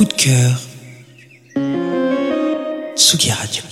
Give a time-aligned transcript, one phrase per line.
[0.00, 0.52] Coup de cœur.
[2.96, 3.62] Tsugi Radio.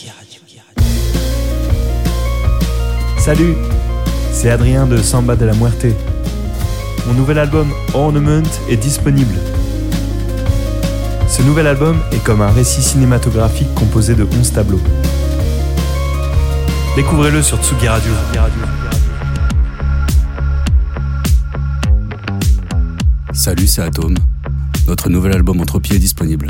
[3.16, 3.54] Salut,
[4.30, 5.86] c'est Adrien de Samba de la Muerte.
[7.06, 9.36] Mon nouvel album Ornament est disponible.
[11.28, 14.82] Ce nouvel album est comme un récit cinématographique composé de 11 tableaux.
[16.94, 18.12] Découvrez-le sur Tsugi Radio.
[23.32, 24.16] Salut, c'est Atome.
[24.88, 26.46] Notre nouvel album Entropie est disponible.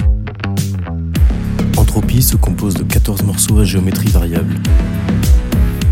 [1.77, 4.55] Entropie se compose de 14 morceaux à géométrie variable.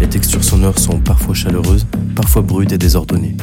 [0.00, 3.36] Les textures sonores sont parfois chaleureuses, parfois brutes et désordonnées.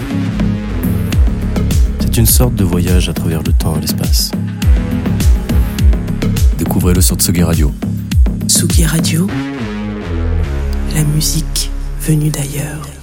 [1.99, 4.31] C'est une sorte de voyage à travers le temps et l'espace.
[6.57, 7.73] Découvrez-le sur Tsugi Radio.
[8.47, 9.27] Tsugi Radio.
[10.95, 13.02] La musique venue d'ailleurs.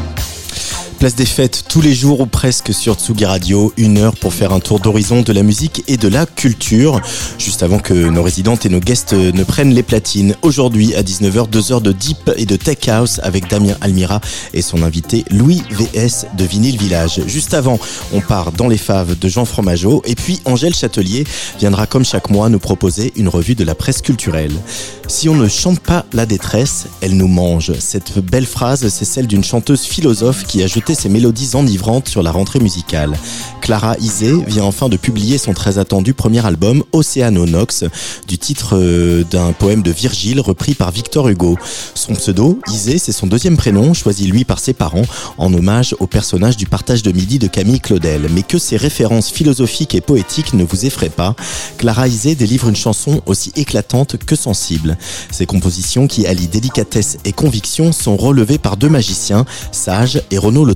[1.01, 4.53] Place des fêtes tous les jours ou presque sur Tsugi Radio, une heure pour faire
[4.53, 7.01] un tour d'horizon de la musique et de la culture,
[7.39, 10.35] juste avant que nos résidentes et nos guests ne prennent les platines.
[10.43, 14.21] Aujourd'hui à 19h, 2 heures de Deep et de Tech House avec Damien Almira
[14.53, 17.19] et son invité Louis VS de Vinyl Village.
[17.25, 17.79] Juste avant,
[18.13, 21.23] on part dans les faves de Jean Fromageau et puis Angèle Châtelier
[21.57, 24.53] viendra comme chaque mois nous proposer une revue de la presse culturelle.
[25.07, 27.73] Si on ne chante pas la détresse, elle nous mange.
[27.79, 32.23] Cette belle phrase, c'est celle d'une chanteuse philosophe qui a jeté ses mélodies enivrantes sur
[32.23, 33.17] la rentrée musicale.
[33.61, 37.83] Clara Isé vient enfin de publier son très attendu premier album, Océano Nox,
[38.27, 41.57] du titre euh, d'un poème de Virgile repris par Victor Hugo.
[41.93, 45.05] Son pseudo, Isé, c'est son deuxième prénom, choisi lui par ses parents,
[45.37, 48.27] en hommage au personnage du partage de midi de Camille Claudel.
[48.33, 51.35] Mais que ces références philosophiques et poétiques ne vous effraient pas,
[51.77, 54.97] Clara Isé délivre une chanson aussi éclatante que sensible.
[55.31, 60.65] Ses compositions qui allient délicatesse et conviction sont relevées par deux magiciens, Sage et Renaud
[60.65, 60.75] Le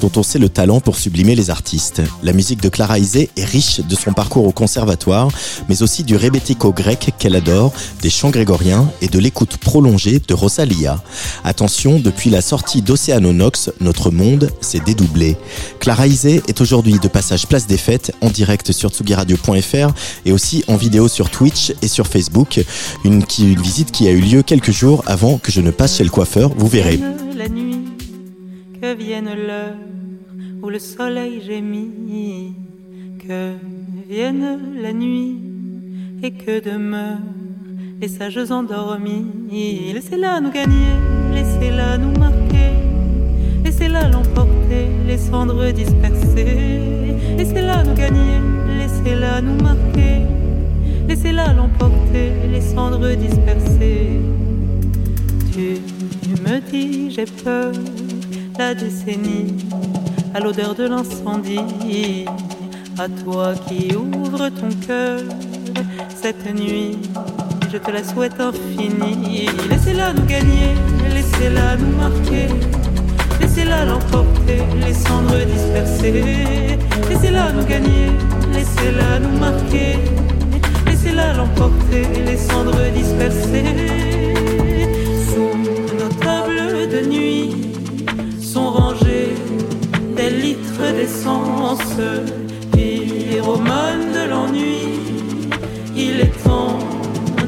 [0.00, 2.02] Dont on sait le talent pour sublimer les artistes.
[2.22, 5.28] La musique de Clara Isé est riche de son parcours au conservatoire,
[5.68, 10.34] mais aussi du rébético grec qu'elle adore, des chants grégoriens et de l'écoute prolongée de
[10.34, 11.02] Rosalia.
[11.44, 15.36] Attention, depuis la sortie d'Océanonox, notre monde s'est dédoublé.
[15.80, 20.64] Clara Isé est aujourd'hui de passage place des fêtes en direct sur tsugiradio.fr et aussi
[20.68, 22.60] en vidéo sur Twitch et sur Facebook.
[23.04, 23.24] Une,
[23.62, 26.50] visite qui a eu lieu quelques jours avant que je ne passe chez le coiffeur,
[26.56, 27.00] vous verrez.
[28.86, 29.74] Que vienne l'heure
[30.62, 32.54] où le soleil gémit,
[33.18, 33.54] que
[34.08, 35.40] vienne la nuit
[36.22, 37.18] et que demeurent
[38.00, 39.26] les sages endormis.
[39.92, 40.94] Laissez-la nous gagner,
[41.34, 42.70] laissez-la nous marquer,
[43.64, 47.16] laissez-la l'emporter, les cendres dispersées.
[47.38, 48.38] Laissez-la nous gagner,
[48.78, 50.16] laissez-la nous marquer,
[51.08, 54.20] laissez-la l'emporter, les cendres dispersées.
[55.52, 55.80] Tu
[56.44, 57.72] me dis j'ai peur,
[58.58, 59.54] la décennie,
[60.34, 62.24] à l'odeur de l'incendie,
[62.98, 65.20] à toi qui ouvres ton cœur
[66.08, 66.98] cette nuit,
[67.72, 69.48] je te la souhaite infinie.
[69.68, 70.74] Laissez-la nous gagner,
[71.12, 72.48] laissez-la nous marquer,
[73.40, 76.78] laissez-la l'emporter, les cendres dispersées.
[77.08, 78.10] Laissez-la nous gagner,
[78.52, 79.98] laissez-la nous marquer,
[80.86, 84.35] laissez-la l'emporter, les cendres dispersées.
[90.76, 91.80] Litres d'essence,
[92.72, 95.00] pyromane de l'ennui.
[95.96, 96.78] Il est temps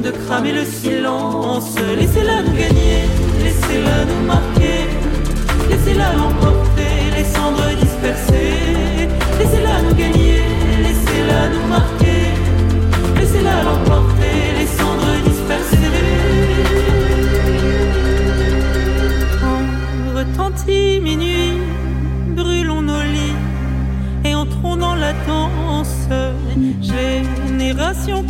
[0.03, 1.75] de cramer le silence.
[1.97, 3.03] Laissez-la nous gagner,
[3.43, 4.87] laissez-la nous marquer,
[5.69, 8.78] laissez-la l'emporter, les cendres dispersées.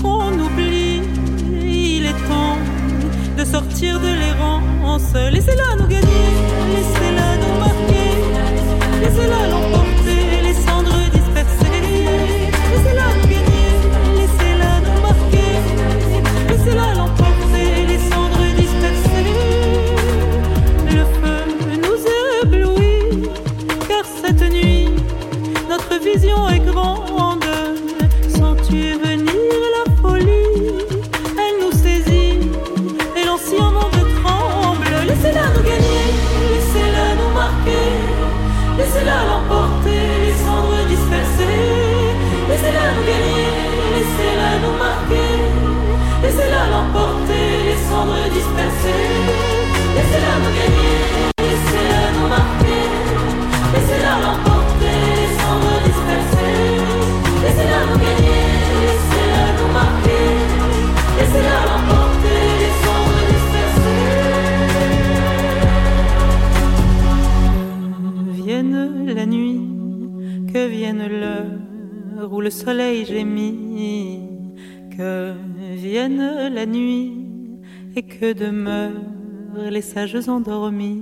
[0.01, 1.01] Qu'on oublie.
[1.62, 2.57] Il est temps
[3.38, 5.13] de sortir de l'errance.
[5.31, 5.79] Laissez-la
[38.80, 39.58] laissez-la l'emporter, les
[72.69, 74.19] soleil gémit,
[74.95, 75.33] que
[75.75, 77.13] vienne la nuit
[77.95, 78.92] et que demeurent
[79.71, 81.01] les sages endormis.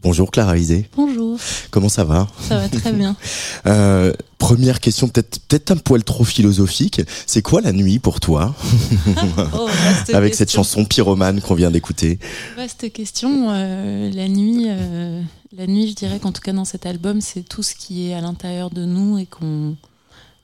[0.00, 1.38] Bonjour Clara Isé, Bonjour,
[1.70, 2.26] comment ça va?
[2.40, 3.14] Ça va très bien.
[3.66, 7.02] Euh, Première question, peut-être peut-être un poil trop philosophique.
[7.26, 8.54] C'est quoi la nuit pour toi?
[9.52, 9.68] Oh,
[10.12, 12.18] Avec cette chanson pyromane qu'on vient d'écouter.
[12.56, 13.48] Vaste question.
[13.50, 15.20] euh, la nuit, euh,
[15.56, 18.14] la nuit, je dirais qu'en tout cas dans cet album, c'est tout ce qui est
[18.14, 19.76] à l'intérieur de nous et qu'on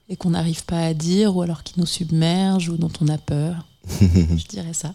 [0.09, 3.17] et qu'on n'arrive pas à dire, ou alors qui nous submerge, ou dont on a
[3.19, 3.67] peur.
[4.01, 4.95] je dirais ça.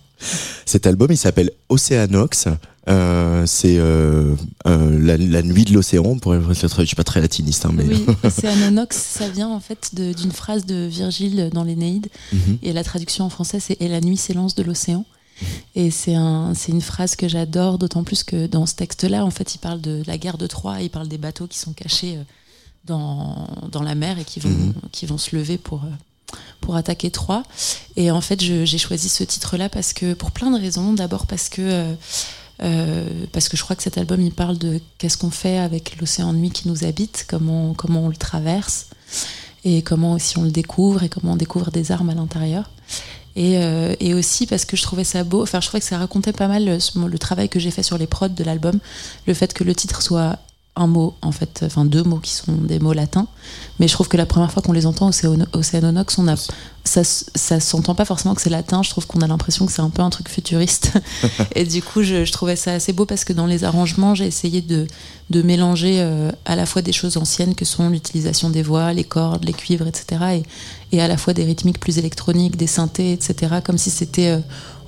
[0.65, 2.47] Cet album, il s'appelle Océanox.
[2.87, 4.35] Euh, c'est euh,
[4.67, 6.17] euh, la, la nuit de l'océan.
[6.17, 9.93] Pour être, je suis pas très latiniste, hein, mais Oui, Océanonox, ça vient en fait
[9.93, 12.07] d'une phrase de Virgile dans l'Énéide.
[12.33, 12.59] Mhm.
[12.63, 15.05] Et la traduction en français, c'est Et la nuit s'élance de l'océan.
[15.75, 19.31] Et c'est un, c'est une phrase que j'adore, d'autant plus que dans ce texte-là, en
[19.31, 22.17] fait, il parle de la guerre de Troie, il parle des bateaux qui sont cachés
[22.17, 22.23] euh,
[22.85, 24.73] dans, dans la mer et qui vont, Mhm.
[24.91, 27.43] qui vont se lever pour, euh, pour attaquer Troie.
[27.95, 30.93] Et en fait, j'ai choisi ce titre-là parce que, pour plein de raisons.
[30.93, 31.95] D'abord parce que,
[32.61, 35.97] euh, parce que je crois que cet album, il parle de qu'est-ce qu'on fait avec
[35.99, 38.87] l'océan de nuit qui nous habite, comment, comment on le traverse,
[39.63, 42.69] et comment aussi on le découvre, et comment on découvre des armes à l'intérieur.
[43.35, 45.97] Et, euh, et aussi parce que je trouvais ça beau, enfin je trouvais que ça
[45.97, 48.79] racontait pas mal le, le travail que j'ai fait sur les prods de l'album,
[49.27, 50.39] le fait que le titre soit
[50.79, 53.27] un mot, en fait, enfin deux mots qui sont des mots latins,
[53.79, 55.09] mais je trouve que la première fois qu'on les entend
[55.53, 56.35] Océanonox, on a,
[56.83, 59.81] ça, ça s'entend pas forcément que c'est latin, je trouve qu'on a l'impression que c'est
[59.81, 60.93] un peu un truc futuriste.
[61.55, 64.25] et du coup, je, je trouvais ça assez beau parce que dans les arrangements, j'ai
[64.25, 64.87] essayé de,
[65.29, 69.03] de mélanger euh, à la fois des choses anciennes que sont l'utilisation des voix, les
[69.03, 70.41] cordes, les cuivres, etc.
[70.91, 73.57] Et, et à la fois des rythmiques plus électroniques, des synthés, etc.
[73.63, 74.39] Comme si c'était euh,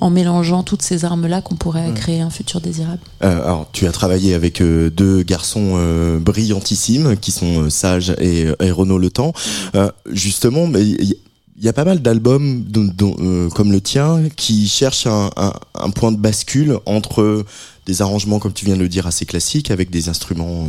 [0.01, 2.99] en mélangeant toutes ces armes-là qu'on pourrait créer un futur désirable.
[3.23, 8.13] Euh, alors, tu as travaillé avec euh, deux garçons euh, brillantissimes qui sont euh, Sage
[8.19, 9.31] et, et Renaud Le Temps.
[9.75, 11.15] Euh, justement, mais il y,
[11.57, 12.65] il y a pas mal d'albums
[13.01, 17.45] euh, comme le tien qui cherchent un, un- un point de bascule entre
[17.85, 20.67] des arrangements, comme tu viens de le dire, assez classiques, avec des instruments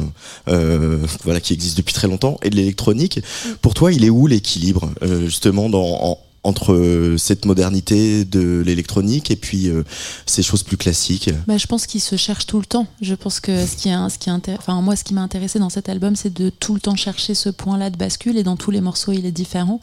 [0.49, 3.21] euh, euh, voilà, qui existent depuis très longtemps, et de l'électronique.
[3.63, 8.63] Pour toi, il est où l'équilibre, euh, justement, dans, en- entre euh, cette modernité de
[8.67, 9.85] l'électronique et puis euh,
[10.27, 12.87] ces choses plus classiques Bah, je pense qu'il se cherche tout le temps.
[13.01, 15.59] Je pense que ce qui est, ce qui est enfin, moi, ce qui m'a intéressé
[15.59, 18.57] dans cet album, c'est de tout le temps chercher ce point-là de bascule et dans
[18.57, 19.81] tous les morceaux, il est différent.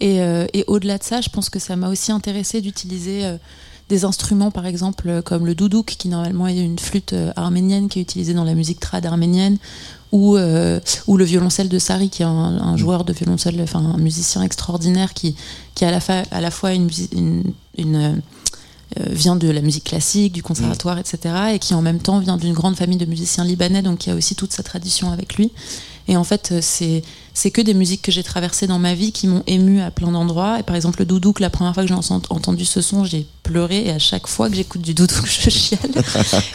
[0.00, 3.36] Et, euh, au-delà de ça, je pense que ça m'a aussi intéressé d'utiliser
[3.88, 8.02] des instruments, par exemple, comme le doudouk, qui normalement est une flûte arménienne qui est
[8.02, 9.58] utilisée dans la musique trad arménienne,
[10.12, 13.80] ou, euh, ou le violoncelle de Sari, qui est un, un joueur de violoncelle, enfin
[13.80, 15.34] un musicien extraordinaire qui,
[15.74, 17.42] qui a à la, fa- à la fois une, musi- une,
[17.78, 18.12] une, euh,
[19.00, 21.18] euh, vient de la musique classique, du conservatoire, etc.
[21.54, 24.14] Et qui en même temps vient d'une grande famille de musiciens libanais, donc qui a
[24.14, 25.50] aussi toute sa tradition avec lui.
[26.08, 27.02] Et en fait, c'est
[27.32, 30.10] c'est que des musiques que j'ai traversées dans ma vie qui m'ont ému à plein
[30.10, 30.58] d'endroits.
[30.60, 33.26] Et par exemple, le doudouk, la première fois que j'ai en- entendu ce son, j'ai
[33.42, 33.86] pleuré.
[33.86, 35.90] Et à chaque fois que j'écoute du doudouk, je chiale.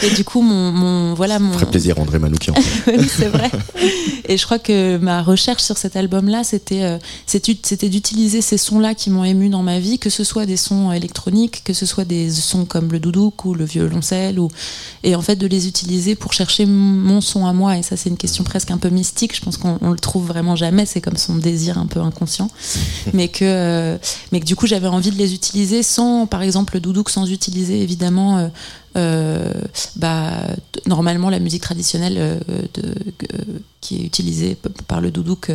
[0.03, 2.53] et du coup, mon, mon voilà mon Ça ferait plaisir, André Manoukian.
[2.88, 3.51] oui, c'est vrai.
[4.27, 8.96] Et je crois que ma recherche sur cet album-là, c'était euh, c'était d'utiliser ces sons-là
[8.96, 12.06] qui m'ont ému dans ma vie, que ce soit des sons électroniques, que ce soit
[12.06, 14.50] des sons comme le doudouk ou le violoncelle, ou
[15.03, 17.77] et en fait de les utiliser pour chercher mon son à moi.
[17.77, 20.27] Et ça, c'est une question presque un peu mystique, je pense qu'on on le trouve
[20.27, 20.86] vraiment jamais.
[20.86, 22.50] C'est comme son désir un peu inconscient,
[23.13, 23.98] mais que, euh,
[24.32, 27.29] mais que du coup, j'avais envie de les utiliser sans, par exemple, le doudouk, sans
[27.29, 28.38] utiliser évidemment.
[28.38, 28.48] euh,
[28.98, 29.51] euh,
[29.96, 30.34] bah,
[30.86, 32.38] normalement, la musique traditionnelle euh,
[33.81, 34.57] qui est utilisée
[34.88, 35.51] par le doudouk,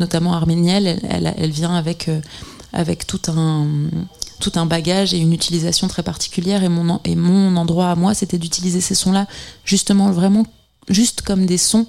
[0.00, 2.10] notamment arménienne, elle, elle, vient avec,
[2.72, 3.66] avec tout un
[4.40, 8.14] tout un bagage et une utilisation très particulière et mon, et mon endroit à moi
[8.14, 9.26] c'était d'utiliser ces sons là
[9.64, 10.44] justement vraiment
[10.88, 11.86] juste comme des sons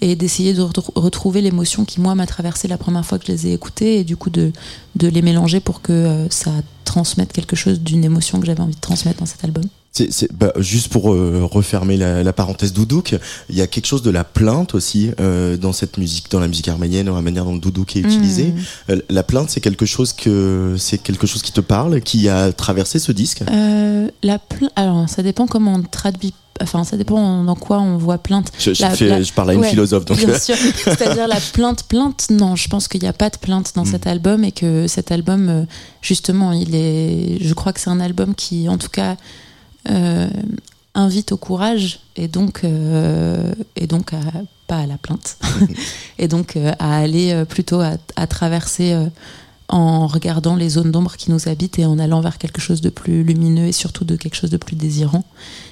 [0.00, 3.32] et d'essayer de re- retrouver l'émotion qui moi m'a traversé la première fois que je
[3.32, 4.52] les ai écoutés et du coup de,
[4.96, 6.50] de les mélanger pour que euh, ça
[6.84, 9.64] transmette quelque chose d'une émotion que j'avais envie de transmettre dans cet album.
[9.92, 14.02] C'est, bah, juste pour euh, refermer la, la parenthèse doudouk, il y a quelque chose
[14.02, 17.44] de la plainte aussi euh, dans cette musique, dans la musique arménienne, dans la manière
[17.44, 18.44] dont le doudouk est utilisé.
[18.44, 18.56] Mmh.
[18.90, 22.52] Euh, La plainte, c'est quelque chose que c'est quelque chose qui te parle, qui a
[22.52, 23.42] traversé ce disque?
[24.22, 24.38] La
[24.76, 28.74] alors ça dépend comment on traduit enfin ça dépend dans quoi on voit plainte Je,
[28.74, 30.56] je La- fais- la- je parle à une ouais, philosophe, donc Bien sûr.
[30.56, 33.90] C'est-à-dire la plainte, plainte, non, je pense qu'il n'y a pas de plainte dans Mm.
[33.90, 35.62] cet album et que cet album, euh,
[36.02, 37.38] justement, il est.
[37.40, 39.16] Je crois que c'est un album qui, en tout cas,
[39.90, 40.28] euh,
[40.94, 44.18] invite au courage et donc, euh, et donc à,
[44.66, 45.36] pas à la plainte.
[46.18, 48.92] et donc euh, à aller euh, plutôt à, à traverser.
[48.92, 49.06] euh,
[49.68, 52.88] en regardant les zones d'ombre qui nous habitent et en allant vers quelque chose de
[52.88, 55.24] plus lumineux et surtout de quelque chose de plus désirant.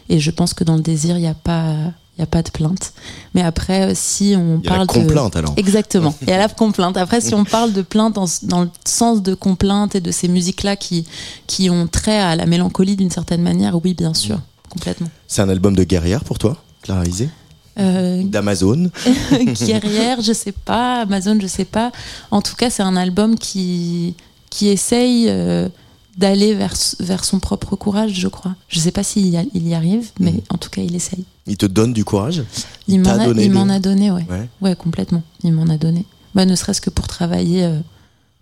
[0.09, 1.73] Et je pense que dans le désir, il n'y a pas,
[2.17, 2.93] il y a pas de plainte.
[3.35, 5.55] Mais après, euh, si on il y a la parle de complainte alors.
[5.57, 6.15] Exactement.
[6.27, 6.97] Et à la complainte.
[6.99, 10.29] Après, si on parle de plainte dans, dans le sens de complainte et de ces
[10.29, 11.07] musiques-là qui,
[11.47, 15.09] qui ont trait à la mélancolie d'une certaine manière, oui, bien sûr, complètement.
[15.27, 17.31] C'est un album de guerrière pour toi, Clara Isé
[17.79, 18.91] Euh, D'Amazon.
[19.67, 21.93] guerrière, je sais pas, Amazon, je sais pas.
[22.31, 24.15] En tout cas, c'est un album qui,
[24.51, 25.69] qui essaye euh,
[26.17, 28.55] d'aller vers, vers son propre courage, je crois.
[28.69, 30.41] Je sais pas s'il y, il y arrive, mais Mhm.
[30.51, 31.25] en tout cas, il essaye.
[31.47, 32.43] Il te donne du courage
[32.89, 34.25] Il m'en a, donné il m'en a donné, ouais.
[34.31, 34.49] Ouais.
[34.63, 35.23] Ouais, complètement.
[35.45, 36.05] Il m'en a donné.
[36.35, 37.79] Bah, ne serait-ce que pour travailler euh,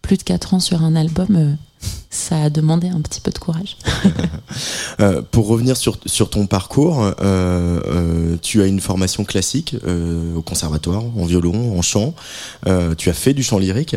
[0.03, 1.53] plus de 4 ans sur un album, euh,
[2.11, 3.77] ça a demandé un petit peu de courage.
[5.01, 9.75] Euh, pour revenir sur, sur ton parcours, euh, euh, tu as une formation classique
[10.37, 12.15] au conservatoire, en violon, en chant.
[12.97, 13.97] Tu as fait du chant lyrique.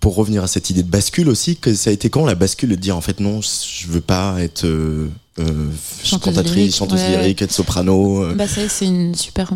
[0.00, 2.70] Pour revenir à cette idée de bascule aussi, que ça a été quand la bascule
[2.70, 5.70] de dire en fait non, je veux pas être euh, euh,
[6.02, 7.10] Chanteuse cantatrice, lyrique, chanteuse ouais.
[7.18, 8.22] lyrique, être soprano.
[8.24, 8.34] euh.
[8.34, 9.52] Bah, ça, c'est une super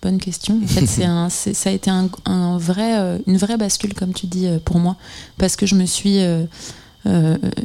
[0.00, 0.60] bonne question.
[0.62, 4.12] En fait, c'est un, ça a été un, un vrai, euh, une vraie bascule, comme
[4.12, 4.96] tu dis, pour moi.
[5.38, 6.20] Parce que je me suis.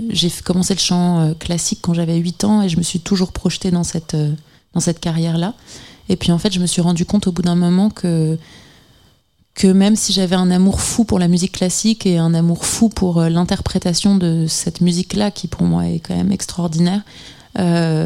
[0.09, 3.69] j'ai commencé le chant classique quand j'avais 8 ans et je me suis toujours projetée
[3.69, 4.15] dans cette,
[4.74, 5.53] dans cette carrière-là.
[6.09, 8.38] Et puis en fait, je me suis rendu compte au bout d'un moment que,
[9.57, 12.89] que même si j'avais un amour fou pour la musique classique et un amour fou
[12.89, 17.01] pour euh, l'interprétation de cette musique-là, qui pour moi est quand même extraordinaire,
[17.57, 18.05] euh,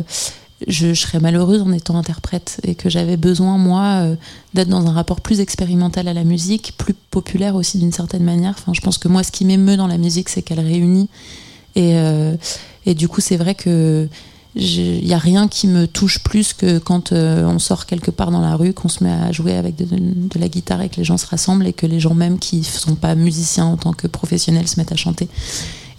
[0.66, 4.16] je, serais malheureuse en étant interprète et que j'avais besoin, moi, euh,
[4.54, 8.56] d'être dans un rapport plus expérimental à la musique, plus populaire aussi d'une certaine manière.
[8.58, 11.10] Enfin, je pense que moi, ce qui m'émeut dans la musique, c'est qu'elle réunit.
[11.76, 12.36] Et, euh,
[12.86, 14.08] et du coup, c'est vrai que
[14.56, 18.32] il n'y a rien qui me touche plus que quand euh, on sort quelque part
[18.32, 20.98] dans la rue, qu'on se met à jouer avec de, de la guitare et que
[20.98, 23.78] les gens se rassemblent et que les gens même qui ne sont pas musiciens en
[23.78, 25.30] tant que professionnels se mettent à chanter.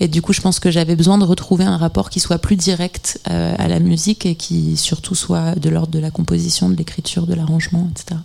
[0.03, 2.57] Et du coup, je pense que j'avais besoin de retrouver un rapport qui soit plus
[2.57, 6.75] direct euh, à la musique et qui surtout soit de l'ordre de la composition, de
[6.75, 8.21] l'écriture, de l'arrangement, etc.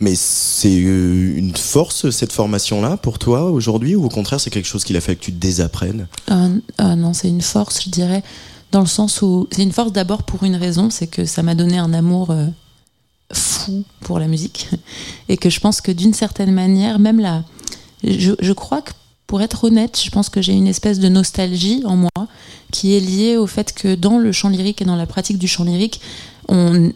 [0.00, 4.66] Mais c'est euh, une force cette formation-là pour toi aujourd'hui ou au contraire c'est quelque
[4.66, 8.22] chose qu'il a fallu que tu désapprennes euh, non, c'est une force, je dirais,
[8.72, 11.54] dans le sens où c'est une force d'abord pour une raison, c'est que ça m'a
[11.54, 12.46] donné un amour euh,
[13.32, 14.68] fou pour la musique.
[15.28, 17.44] Et que je pense que d'une certaine manière, même là,
[18.04, 18.92] je, crois que
[19.26, 22.28] pour être honnête, je pense que j'ai une espèce de nostalgie en moi
[22.70, 25.48] qui est liée au fait que dans le chant lyrique et dans la pratique du
[25.48, 26.00] chant lyrique,
[26.48, 26.92] on,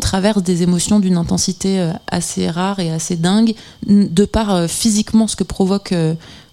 [0.00, 3.54] traverse des émotions d'une intensité euh, assez rare et assez dingue,
[3.86, 5.92] de par euh, physiquement ce que provoque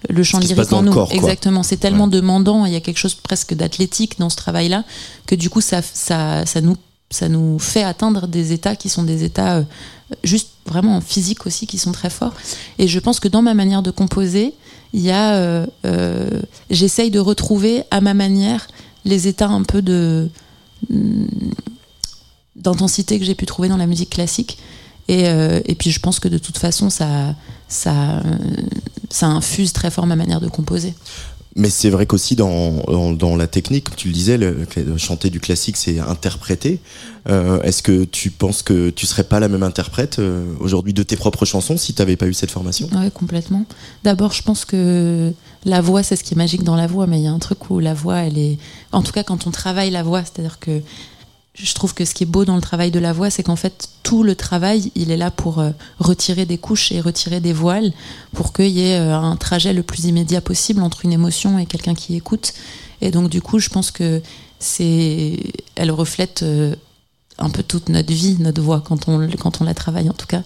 [0.10, 0.94] le chant lyrique en nous.
[0.94, 1.12] corps.
[1.12, 4.84] Exactement, c'est tellement demandant, il y a quelque chose presque d'athlétique dans ce travail-là,
[5.26, 6.78] que du coup ça, ça, ça, nous,
[7.10, 9.64] ça nous fait atteindre des états qui sont des états euh,
[10.24, 12.34] juste vraiment physiques aussi, qui sont très forts.
[12.80, 14.54] Et je pense que dans ma manière de composer,
[14.94, 18.68] il y a, euh, euh, j'essaye de retrouver à ma manière
[19.06, 20.30] les états un peu de
[20.90, 21.28] hum,
[22.56, 24.58] d'intensité que j'ai pu trouver dans la musique classique.
[25.10, 27.36] Et, et puis je pense que de toute façon, ça,
[27.68, 28.24] ça,
[29.14, 30.94] ça infuse très fort ma manière de composer.
[31.56, 34.98] Mais c'est vrai qu'aussi dans, dans, dans la technique, comme tu le disais, le, le
[34.98, 36.80] chanter du classique, c'est interpréter.
[37.30, 41.04] Euh, Est-ce que tu penses que tu serais pas la même interprète euh, aujourd'hui de
[41.04, 42.90] tes propres chansons si tu n'avais pas eu cette formation?
[42.92, 43.66] Oui, complètement.
[44.04, 45.32] D'abord, je pense que
[45.64, 47.40] la voix, c'est ce qui est magique dans la voix, mais il y a un
[47.40, 48.58] truc où la voix, elle est.
[48.92, 50.82] En tout cas, quand on travaille la voix, c'est-à-dire que
[51.56, 53.56] je trouve que ce qui est beau dans le travail de la voix, c'est qu'en
[53.56, 55.70] fait, tout le travail, il est là pour euh,
[56.00, 57.94] retirer des couches et retirer des voiles,
[58.34, 61.66] pour qu'il y ait euh, un trajet le plus immédiat possible entre une émotion et
[61.68, 62.54] quelqu'un qui écoute.
[63.02, 64.22] Et donc, du coup, je pense que
[64.58, 65.38] c'est,
[65.76, 66.76] elle reflète euh,
[67.38, 70.28] un peu toute notre vie, notre voix, quand on, quand on la travaille en tout
[70.28, 70.44] cas.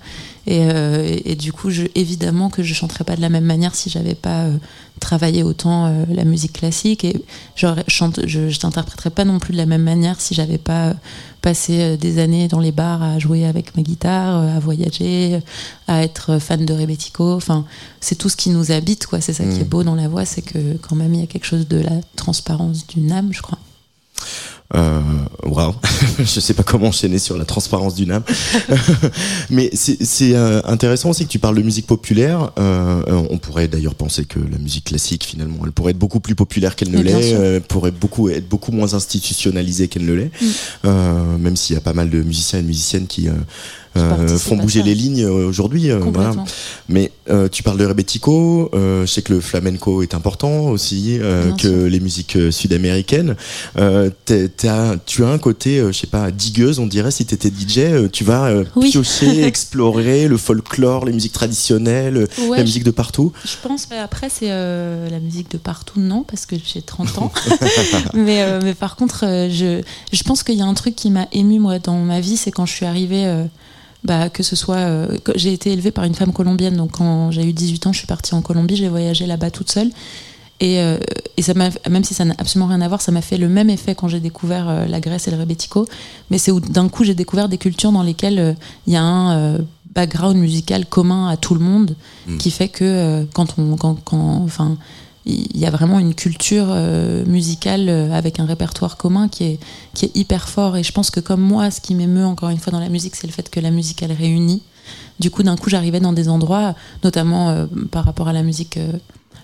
[0.48, 3.76] Et, euh, et, du coup, je, évidemment que je chanterais pas de la même manière
[3.76, 4.58] si j'avais pas euh,
[5.02, 7.04] travaillé autant euh, la musique classique.
[7.04, 7.22] Et
[7.56, 10.94] je chante, je, je t'interpréterais pas non plus de la même manière si j'avais pas
[11.42, 15.40] passé des années dans les bars à jouer avec ma guitare, à voyager,
[15.88, 17.34] à être fan de Rebetiko.
[17.34, 17.66] Enfin,
[18.00, 19.20] c'est tout ce qui nous habite, quoi.
[19.20, 21.28] C'est ça qui est beau dans la voix, c'est que quand même il y a
[21.28, 23.60] quelque chose de la transparence d'une âme, je crois.
[24.76, 25.02] Euh,
[25.44, 25.74] Waouh,
[26.20, 28.24] je sais pas comment enchaîner sur la transparence d'une âme,
[29.50, 32.52] mais c'est euh, intéressant aussi que tu parles de musique populaire.
[32.60, 36.36] Euh, on pourrait d'ailleurs penser que la musique classique, finalement, elle pourrait être beaucoup plus
[36.36, 40.46] populaire qu'elle ne l'est, euh, pourrait beaucoup être beaucoup moins institutionnalisée qu'elle ne l'est, mm.
[40.86, 43.34] euh, même s'il y a pas mal de musiciens et de musiciennes qui euh,
[44.38, 45.92] font bouger les lignes euh, aujourd'hui.
[45.92, 46.34] Euh, voilà.
[46.90, 47.12] Mais
[47.52, 51.20] tu parles de rebetiko, je sais que le flamenco est important aussi,
[51.58, 53.36] que les musiques sud-américaines.
[53.76, 58.24] tu as un côté, je sais pas, digueuse, on dirait, si tu étais DJ, tu
[58.24, 63.34] vas piocher, explorer le folklore, les musiques traditionnelles, la musique de partout.
[63.44, 67.32] Je pense, mais après, c'est la musique de partout, non, parce que j'ai 30 ans.
[68.14, 69.82] mais, mais par contre, je,
[70.14, 72.52] je pense qu'il y a un truc qui m'a ému, moi, dans ma vie, c'est
[72.52, 73.48] quand je suis arrivée
[74.04, 74.78] bah, que ce soit.
[74.78, 78.00] Euh, j'ai été élevée par une femme colombienne, donc quand j'ai eu 18 ans, je
[78.00, 79.90] suis partie en Colombie, j'ai voyagé là-bas toute seule.
[80.60, 80.98] Et, euh,
[81.36, 83.70] et ça même si ça n'a absolument rien à voir, ça m'a fait le même
[83.70, 85.88] effet quand j'ai découvert euh, la Grèce et le rebetiko.
[86.32, 88.56] Mais c'est où d'un coup j'ai découvert des cultures dans lesquelles
[88.88, 89.60] il y a un
[89.94, 91.96] background musical commun à tout le monde,
[92.28, 92.38] mm.
[92.38, 94.78] qui fait que quand on, quand, quand, enfin,
[95.28, 99.60] il y a vraiment une culture euh, musicale euh, avec un répertoire commun qui est,
[99.94, 100.78] qui est hyper fort.
[100.78, 103.16] Et je pense que comme moi, ce qui m'émeut encore une fois dans la musique,
[103.16, 104.62] c'est le fait que la musique, elle réunit.
[105.20, 108.80] Du coup, d'un coup, j'arrivais dans des endroits, notamment euh, par rapport à la musique,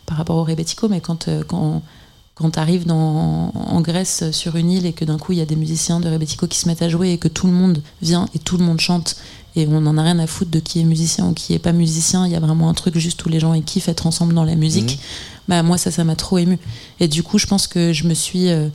[0.05, 1.81] par rapport au rebetiko, mais quand, quand,
[2.35, 5.45] quand tu arrives en Grèce sur une île et que d'un coup, il y a
[5.45, 8.29] des musiciens de rebetiko qui se mettent à jouer et que tout le monde vient
[8.33, 9.17] et tout le monde chante
[9.55, 11.73] et on n'en a rien à foutre de qui est musicien ou qui est pas
[11.73, 12.25] musicien.
[12.25, 14.43] Il y a vraiment un truc juste où les gens ils kiffent être ensemble dans
[14.43, 14.97] la musique.
[14.97, 16.57] Mmh bah moi ça ça m'a trop ému
[16.99, 18.69] et du coup je pense que je me suis euh,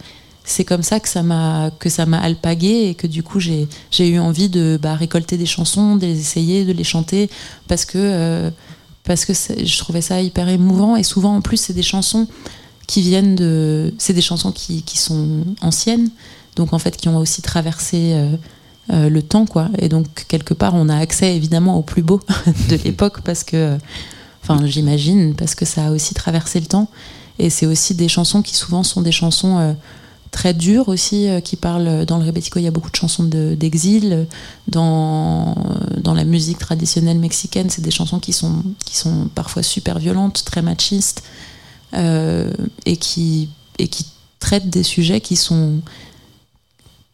[0.45, 3.69] c'est comme ça que ça m'a que ça m'a alpagué et que du coup j'ai
[3.91, 7.31] j'ai eu envie de bah, récolter des chansons de les essayer de les chanter
[7.69, 8.51] parce que euh,
[9.05, 12.27] parce que je trouvais ça hyper émouvant et souvent en plus c'est des chansons
[12.87, 16.11] qui viennent de c'est des chansons qui, qui, sont anciennes
[16.57, 18.37] donc en fait qui ont aussi traversé euh,
[18.91, 22.21] le temps quoi et donc quelque part on a accès évidemment au plus beau
[22.71, 23.79] de l'époque parce que
[24.49, 26.89] Enfin, j'imagine, parce que ça a aussi traversé le temps.
[27.39, 29.73] Et c'est aussi des chansons qui souvent sont des chansons euh,
[30.31, 32.07] très dures aussi, euh, qui parlent.
[32.07, 34.27] Dans le rebetiko, il y a beaucoup de chansons d'exil.
[34.67, 35.55] dans,
[35.99, 40.45] dans la musique traditionnelle mexicaine, c'est des chansons qui sont, qui sont parfois super violentes,
[40.45, 41.23] très machistes,
[41.95, 42.51] euh,
[42.87, 44.07] et, qui, et qui
[44.41, 45.81] traitent des sujets qui sont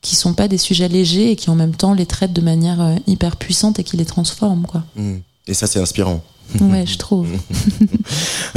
[0.05, 2.97] qui sont pas des sujets légers et qui en même temps les traitent de manière
[3.09, 4.85] hyper puissante et qui les transforment quoi.
[4.95, 5.17] Mmh.
[5.49, 6.23] Et ça c'est inspirant.
[6.61, 7.29] Ouais, je trouve.
[7.81, 7.89] Il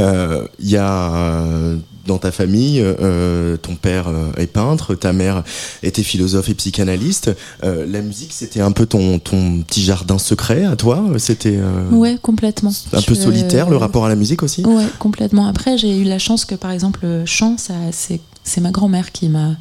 [0.00, 4.06] euh, y a euh, dans ta famille, euh, ton père
[4.36, 5.42] est peintre, ta mère
[5.82, 7.34] était philosophe et psychanalyste.
[7.62, 11.58] la musique, c'était un peu ton, ton petit jardin secret à toi C'était
[11.90, 12.72] ouais, complètement.
[12.92, 14.64] Un peu solitaire, le rapport à la musique aussi?
[14.64, 15.46] Ouais, complètement.
[15.46, 19.56] Après, j'ai eu la chance que, par exemple, le chant, c'est ma grand-mère qui m'a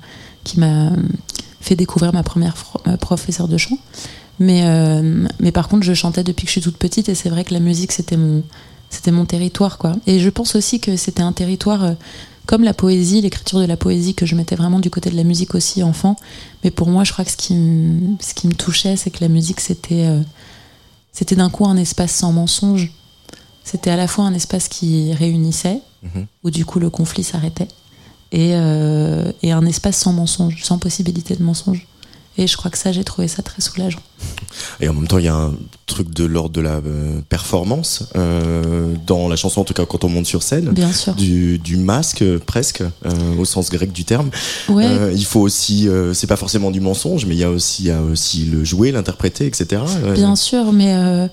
[1.61, 2.55] fait découvrir ma première
[2.99, 3.77] professeure de chant.
[4.39, 7.29] Mais, euh, mais par contre, je chantais depuis que je suis toute petite et c'est
[7.29, 8.43] vrai que la musique, c'était mon,
[8.89, 9.77] c'était mon territoire.
[9.77, 9.95] Quoi.
[10.05, 11.93] Et je pense aussi que c'était un territoire euh,
[12.45, 15.23] comme la poésie, l'écriture de la poésie, que je mettais vraiment du côté de la
[15.23, 16.15] musique aussi enfant.
[16.63, 19.21] Mais pour moi, je crois que ce qui me, ce qui me touchait, c'est que
[19.21, 20.21] la musique, c'était, euh,
[21.11, 22.91] c'était d'un coup un espace sans mensonge.
[23.63, 26.25] C'était à la fois un espace qui réunissait, mhm.
[26.43, 27.67] où du coup le conflit s'arrêtait,
[28.31, 28.51] et,
[29.43, 31.87] et un espace sans mensonge, sans possibilité de mensonge.
[32.39, 33.99] Et je crois que ça, j'ai trouvé ça très soulageant.
[34.79, 35.55] Et en même temps, il y a un
[35.87, 40.03] truc de l'ordre de la euh, performance euh, dans la chanson, en tout cas quand
[40.03, 40.69] on monte sur scène.
[40.69, 41.15] Bien sûr.
[41.15, 44.29] Du, du masque presque, euh, au sens grec du terme.
[44.69, 45.13] Ouais.
[45.15, 47.91] il faut aussi, c'est pas forcément du mensonge, mais il y a aussi, il y
[47.91, 49.81] a aussi le jouer, l'interpréter, etc.
[50.13, 51.29] Bien sûr, mais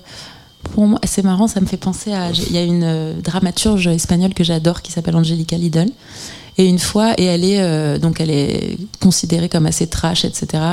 [0.73, 2.31] pour moi, c'est marrant, ça me fait penser à.
[2.31, 5.89] Il y a une dramaturge espagnole que j'adore qui s'appelle Angelica Lidl
[6.57, 10.63] et une fois, et elle est euh, donc elle est considérée comme assez trash, etc.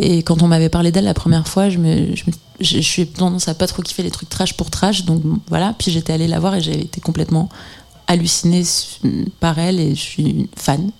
[0.00, 2.24] Et quand on m'avait parlé d'elle la première fois, je me, je,
[2.60, 5.74] je, suis tendance à pas trop kiffer les trucs trash pour trash, donc voilà.
[5.78, 7.48] Puis j'étais allée la voir et j'ai été complètement
[8.08, 8.62] hallucinée
[9.38, 10.80] par elle et je suis fan.
[10.80, 10.90] Mhm.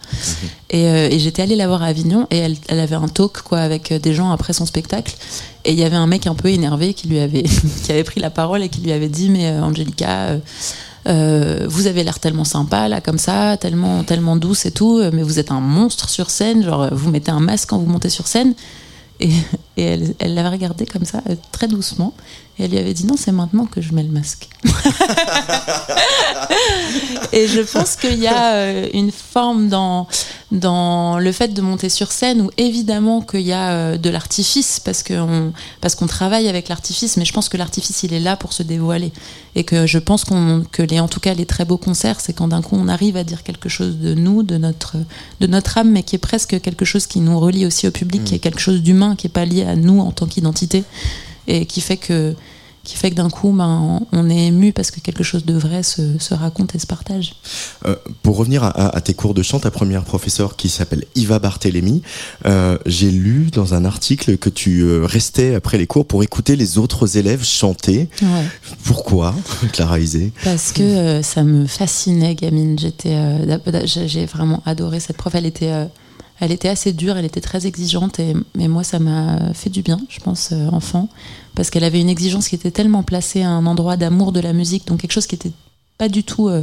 [0.71, 3.61] Et, et j'étais allée la voir à Avignon et elle, elle, avait un talk quoi
[3.61, 5.17] avec des gens après son spectacle.
[5.65, 7.43] Et il y avait un mec un peu énervé qui lui avait,
[7.85, 10.39] qui avait pris la parole et qui lui avait dit mais Angelica euh,
[11.09, 15.39] vous avez l'air tellement sympa là comme ça, tellement tellement douce et tout, mais vous
[15.39, 18.55] êtes un monstre sur scène, genre vous mettez un masque quand vous montez sur scène.
[19.83, 22.15] Elle, elle l'avait regardé comme ça, euh, très doucement,
[22.59, 24.49] et elle lui avait dit non, c'est maintenant que je mets le masque.
[27.33, 30.09] et je pense qu'il y a euh, une forme dans,
[30.51, 34.81] dans le fait de monter sur scène où évidemment qu'il y a euh, de l'artifice
[34.81, 38.37] parce qu'on parce qu'on travaille avec l'artifice, mais je pense que l'artifice il est là
[38.37, 39.13] pour se dévoiler
[39.55, 42.33] et que je pense qu'on que les en tout cas les très beaux concerts, c'est
[42.33, 44.97] quand d'un coup on arrive à dire quelque chose de nous, de notre
[45.41, 48.25] de notre âme, mais qui est presque quelque chose qui nous relie aussi au public,
[48.25, 48.41] qui est mmh.
[48.41, 50.85] quelque chose d'humain, qui est pas lié à nous en tant qu'identité
[51.47, 52.35] et qui fait que
[52.89, 55.83] qui fait que d'un coup, ben, on est ému parce que quelque chose de vrai
[55.83, 57.35] se, se raconte et se partage.
[57.85, 62.03] Euh, pour revenir à, tes cours de chant, ta première professeure qui s'appelle Iva Barthélémy,
[62.47, 66.57] euh, j'ai lu dans un article que tu euh, restais après les cours pour écouter
[66.57, 68.09] les autres élèves chanter.
[68.85, 69.35] Pourquoi,
[69.73, 70.33] Clara Isé?
[70.43, 72.79] Parce que ça me fascinait, gamine.
[72.79, 73.19] J'étais,
[73.85, 75.35] j'ai vraiment adoré cette prof.
[75.35, 75.89] Elle était
[76.41, 79.83] elle était assez dure, elle était très exigeante, et, mais moi, ça m'a fait du
[79.83, 81.09] bien, je pense, euh, enfant,
[81.55, 84.53] parce qu'elle avait une exigence qui était tellement placée à un endroit d'amour de la
[84.53, 85.53] musique, donc quelque chose qui était
[85.99, 86.63] pas du tout euh,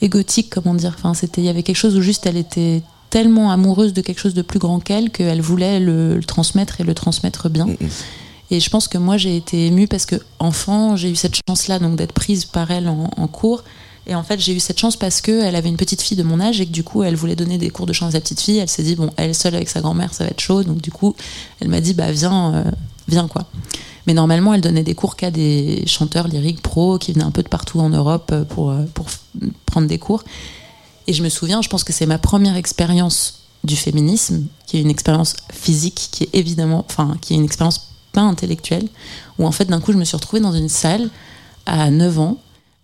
[0.00, 0.94] égotique, comment dire.
[0.96, 4.20] Enfin, c'était, il y avait quelque chose où juste elle était tellement amoureuse de quelque
[4.20, 7.66] chose de plus grand qu'elle qu'elle voulait le, transmettre et le transmettre bien.
[7.66, 7.88] Mm, mm.
[8.52, 11.80] Et je pense que moi, j'ai été émue parce que enfant, j'ai eu cette chance-là,
[11.80, 13.64] donc d'être prise par elle en, en cours.
[14.10, 16.40] Et en fait, j'ai eu cette chance parce qu'elle avait une petite fille de mon
[16.40, 18.40] âge et que du coup, elle voulait donner des cours de chant à sa petite
[18.40, 18.58] fille.
[18.58, 20.64] Elle s'est dit, bon, elle seule avec sa grand-mère, ça va être chaud.
[20.64, 21.14] Donc du coup,
[21.60, 22.64] elle m'a dit, bah viens, euh,
[23.06, 23.46] viens quoi.
[24.08, 27.44] Mais normalement, elle donnait des cours qu'à des chanteurs lyriques pros qui venaient un peu
[27.44, 29.06] de partout en Europe euh, pour, euh, pour
[29.64, 30.24] prendre des cours.
[31.06, 34.80] Et je me souviens, je pense que c'est ma première expérience du féminisme, qui est
[34.80, 38.88] une expérience physique, qui est évidemment, enfin, qui est une expérience pas intellectuelle,
[39.38, 41.10] où en fait, d'un coup, je me suis retrouvée dans une salle
[41.64, 42.38] à 9 ans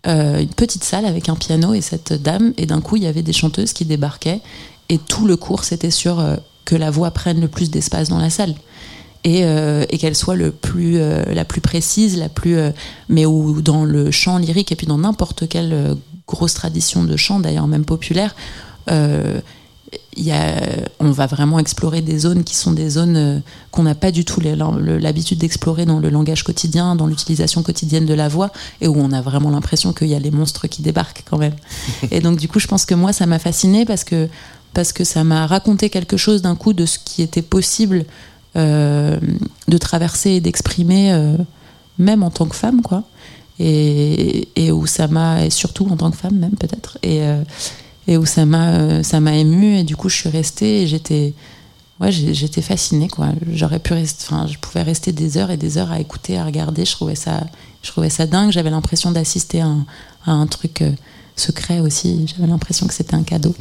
[0.07, 3.07] euh, une petite salle avec un piano et cette dame, et d'un coup il y
[3.07, 4.41] avait des chanteuses qui débarquaient,
[4.89, 8.19] et tout le cours c'était sur euh, que la voix prenne le plus d'espace dans
[8.19, 8.55] la salle.
[9.23, 12.57] Et, euh, et qu'elle soit le plus, la plus précise, la plus,
[13.09, 17.41] mais où dans le chant lyrique et puis dans n'importe quelle grosse tradition de chant,
[17.41, 18.35] d'ailleurs même populaire,
[20.17, 20.59] y a,
[20.99, 23.39] on va vraiment explorer des zones qui sont des zones euh,
[23.71, 28.13] qu'on n'a pas du tout l'habitude d'explorer dans le langage quotidien, dans l'utilisation quotidienne de
[28.13, 31.23] la voix, et où on a vraiment l'impression qu'il y a les monstres qui débarquent
[31.29, 31.55] quand même.
[32.11, 34.27] et donc du coup, je pense que moi, ça m'a fasciné parce que,
[34.73, 38.05] parce que ça m'a raconté quelque chose d'un coup de ce qui était possible
[38.55, 39.19] euh,
[39.67, 41.37] de traverser et d'exprimer, euh,
[41.97, 43.03] même en tant que femme, quoi.
[43.59, 46.99] Et, et où ça m'a, et surtout en tant que femme même peut-être.
[47.01, 47.23] Et
[48.07, 51.33] et où ça m'a euh, ça ému et du coup je suis restée et j'étais
[51.99, 53.29] ouais j'étais fascinée quoi.
[53.51, 56.45] J'aurais pu rester enfin je pouvais rester des heures et des heures à écouter à
[56.45, 56.85] regarder.
[56.85, 57.41] Je trouvais ça
[57.83, 58.51] je trouvais dingue.
[58.51, 59.73] J'avais l'impression d'assister à,
[60.25, 60.91] à, un truc euh,
[61.39, 62.25] secret aussi.
[62.27, 63.55] J'avais l'impression que c'était un cadeau.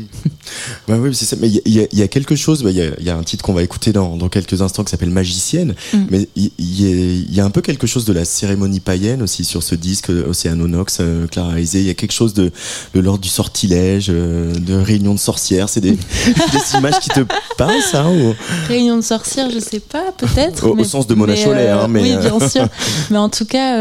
[0.89, 1.37] bah oui, c'est ça.
[1.41, 2.63] Mais il y, y, a quelque chose.
[2.63, 4.91] Bah, il y, y, a un titre qu'on va écouter dans, dans, quelques instants qui
[4.91, 5.75] s'appelle Magicienne.
[5.93, 5.99] Mm.
[6.11, 9.63] Mais il y, y, a un peu quelque chose de la cérémonie païenne aussi sur
[9.63, 11.81] ce disque Océanonox, euh, Clara Isé.
[11.81, 12.51] Il y a quelque chose de,
[12.95, 15.69] de l'ordre du sortilège, euh, de réunion de sorcières.
[15.69, 15.93] C'est des,
[16.27, 17.21] des, images qui te
[17.57, 18.35] parlent, ça ou...
[18.69, 20.69] Réunion de sorcières, je sais pas, peut-être.
[20.69, 21.69] Au, sens de Mona Cholet.
[21.69, 22.69] Euh, hein, mais oui, bien sûr.
[23.11, 23.77] mais en tout cas,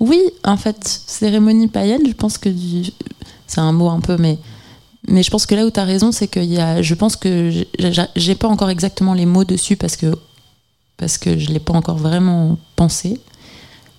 [0.00, 2.87] oui, en fait, cérémonie païenne, je pense que du,
[3.46, 4.38] c'est un mot un peu, mais,
[5.08, 7.16] mais je pense que là où tu as raison, c'est que y a, je pense
[7.16, 7.50] que
[8.16, 10.16] j'ai pas encore exactement les mots dessus parce que,
[10.96, 13.20] parce que je l'ai pas encore vraiment pensé.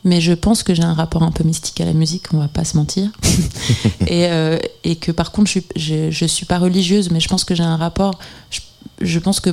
[0.06, 2.48] Mais je pense que j'ai un rapport un peu mystique à la musique, on va
[2.48, 3.10] pas se mentir.
[4.08, 7.44] et, euh, et, que par contre, je, je, je, suis pas religieuse, mais je pense
[7.44, 8.18] que j'ai un rapport.
[8.50, 8.62] Je,
[9.02, 9.50] je pense que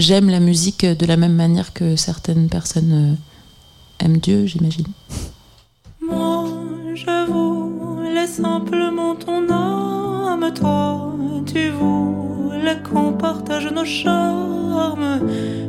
[0.00, 3.16] j'aime la musique de la même manière que certaines personnes
[4.00, 4.86] euh, aiment Dieu, j'imagine.
[6.00, 6.48] Moi,
[6.94, 7.62] j'avoue
[8.26, 11.14] simplement ton âme, toi,
[11.46, 15.20] tu voulais qu'on partage nos charmes.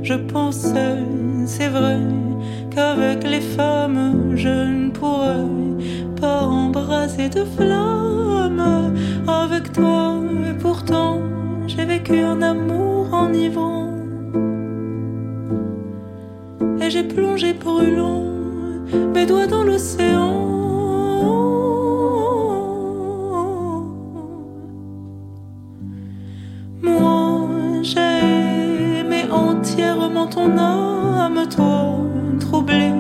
[0.04, 0.98] Je pensais,
[1.46, 2.00] c'est vrai,
[2.72, 5.46] qu'avec les femmes, je ne pourrais
[6.20, 8.94] pas embrasser de flamme
[9.28, 10.22] avec toi.
[10.50, 11.20] Et pourtant,
[11.68, 13.90] j'ai vécu un amour enivrant.
[16.80, 18.24] Et j'ai plongé brûlant
[19.14, 20.53] mes doigts dans l'océan.
[30.34, 32.00] Ton âme, toi,
[32.39, 32.91] troublée.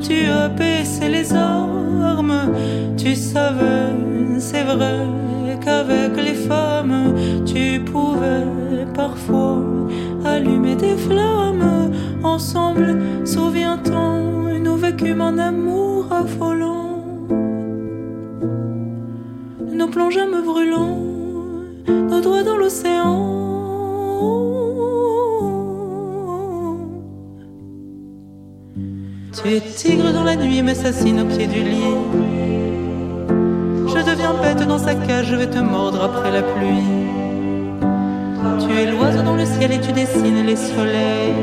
[0.00, 2.52] Tu as baissé les armes.
[2.96, 3.92] Tu savais,
[4.38, 5.06] c'est vrai,
[5.60, 7.14] qu'avec les femmes,
[7.46, 9.58] tu pouvais parfois
[10.24, 11.92] allumer des flammes.
[12.22, 14.20] Ensemble, souviens-t'en,
[14.64, 17.04] nous vécûmes en amour affolant.
[19.72, 20.98] Nous plongeâmes brûlants,
[21.90, 23.40] nos doigts dans l'océan.
[29.42, 31.96] Tu es tigre dans la nuit, m'assassine au pied du lit.
[33.88, 36.84] Je deviens bête dans sa cage, je vais te mordre après la pluie.
[38.60, 41.34] Tu es l'oiseau dans le ciel et tu dessines les soleils.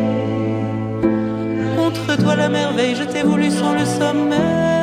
[1.75, 4.76] Contre toi la merveille, je t'ai voulu sans le sommeil.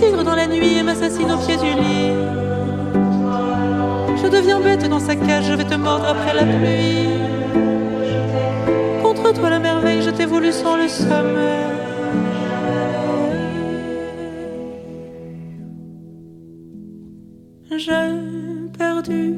[0.00, 2.12] Tigre dans la nuit et m'assassine au pied du lit.
[4.22, 7.08] Je deviens bête dans sa cage, je vais te mordre après la pluie.
[9.02, 11.66] Contre toi la merveille, je t'ai voulu sans le sommeil.
[17.76, 18.10] J'ai
[18.78, 19.34] perdu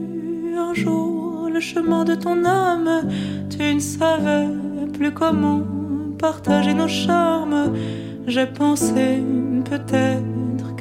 [0.56, 3.08] un jour le chemin de ton âme.
[3.50, 4.48] Tu ne savais
[4.92, 5.62] plus comment
[6.18, 7.72] partager nos charmes.
[8.26, 9.22] J'ai pensé
[9.64, 10.31] peut-être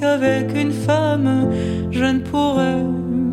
[0.01, 1.51] qu'avec une femme,
[1.91, 2.83] je ne pourrais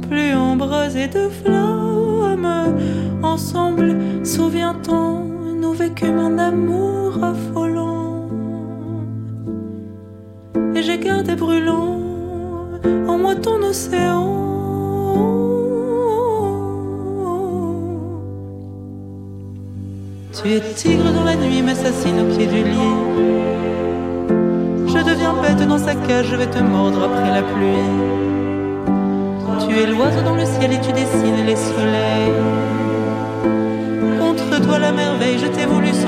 [0.08, 2.76] plus embraser de flammes.
[3.22, 5.24] Ensemble, souviens-t'en,
[5.60, 8.28] nous vécûmes un amour affolant.
[10.74, 12.00] Et j'ai gardé brûlant
[13.08, 14.26] en moi ton océan.
[20.34, 23.57] Tu es tigre dans la nuit, m'assassine au pied du lit.
[24.98, 27.86] Je deviens bête dans sa cage, je vais te mordre après la pluie.
[29.64, 32.32] Tu es l'oiseau dans le ciel et tu dessines les soleils.
[34.18, 36.07] Contre toi la merveille, je t'ai voulu sans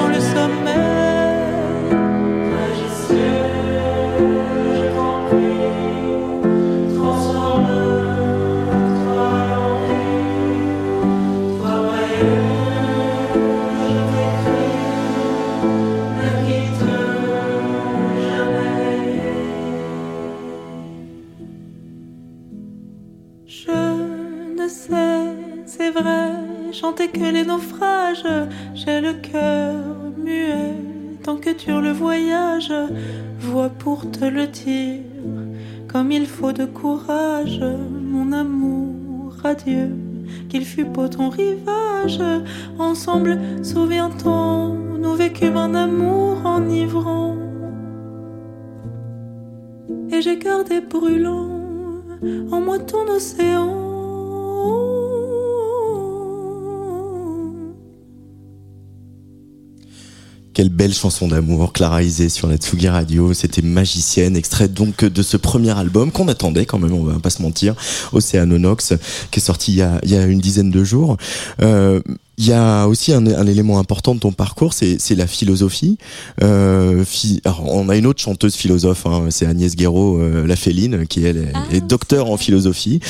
[36.66, 39.90] courage, mon amour, adieu.
[40.48, 42.20] Qu'il fut beau ton rivage,
[42.78, 47.36] ensemble, souviens-t'en, nous vécûmes un amour enivrant.
[50.12, 51.48] Et j'ai gardé brûlant
[52.50, 53.79] en moi ton océan.
[60.60, 63.32] Quelle belle chanson d'amour, Clara Isé sur la Tsugi Radio.
[63.32, 67.30] C'était Magicienne, extrait donc de ce premier album qu'on attendait quand même, on va pas
[67.30, 67.74] se mentir,
[68.12, 68.92] Océanonox,
[69.30, 71.16] qui est sorti il y a, il y a une dizaine de jours.
[71.62, 72.02] Euh,
[72.36, 75.96] il y a aussi un, un, élément important de ton parcours, c'est la philosophie.
[76.42, 80.56] Euh, fi, alors on a une autre chanteuse philosophe, hein, c'est Agnès Guéraud, euh, la
[80.56, 81.64] féline, qui elle est, Ah.
[81.72, 83.00] est docteur en philosophie.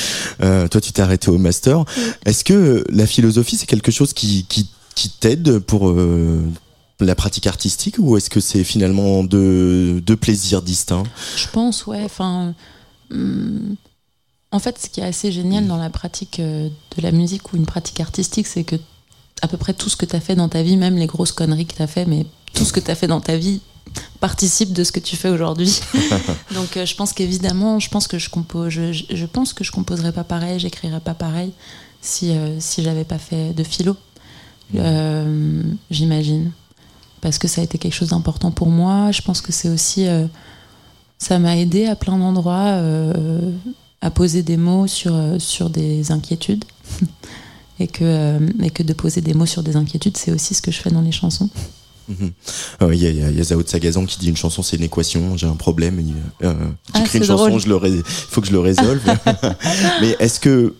[0.41, 1.83] Euh, toi, tu t'es arrêté au master.
[2.25, 5.93] Est-ce que la philosophie, c'est quelque chose qui, qui, qui t'aide pour
[7.05, 11.03] la pratique artistique ou est-ce que c'est finalement deux, deux plaisirs distincts
[11.35, 12.01] Je pense, ouais.
[12.03, 12.53] Enfin,
[13.11, 13.75] hum,
[14.51, 17.57] en fait, ce qui est assez génial dans la pratique euh, de la musique ou
[17.57, 18.75] une pratique artistique, c'est que
[19.41, 21.31] à peu près tout ce que tu as fait dans ta vie, même les grosses
[21.31, 23.61] conneries que tu as fait, mais tout ce que tu as fait dans ta vie
[24.19, 25.79] participe de ce que tu fais aujourd'hui.
[26.53, 29.63] Donc euh, je pense qu'évidemment, je pense que je compose, je, je- je pense que
[29.63, 31.51] je composerais pas pareil, j'écrirais pas pareil
[32.01, 33.95] si euh, si j'avais pas fait de philo.
[34.75, 36.51] Euh, J'imagine
[37.21, 39.11] parce que ça a été quelque chose d'important pour moi.
[39.11, 40.25] Je pense que c'est aussi euh,
[41.17, 43.51] ça m'a aidé à plein d'endroits euh,
[44.01, 46.65] à poser des mots sur, euh, sur des inquiétudes.
[47.79, 50.61] et, que, euh, et que de poser des mots sur des inquiétudes, c'est aussi ce
[50.61, 51.49] que je fais dans les chansons.
[52.09, 52.31] Mhm.
[52.79, 54.29] Ah Il y, a, il y a- il y a Zao de Sagazan qui dit
[54.29, 56.53] une chanson c'est une équation, j'ai un problème, il- euh,
[56.93, 57.61] Ah, j'écris une c'est chanson, drôle.
[57.61, 59.01] je le ré- faut que je le résolve.
[60.01, 60.75] Mais est-ce que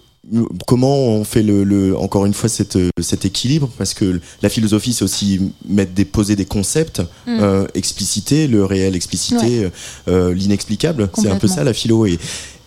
[0.68, 3.70] comment on fait le, le- encore une fois cette, cet équilibre?
[3.78, 7.38] Parce que la philosophie c'est aussi mettre des poser des concepts Mm.
[7.40, 9.70] euh, expliciter le réel expliciter
[10.08, 12.20] euh, l'inexplicable c'est un peu ça la philo et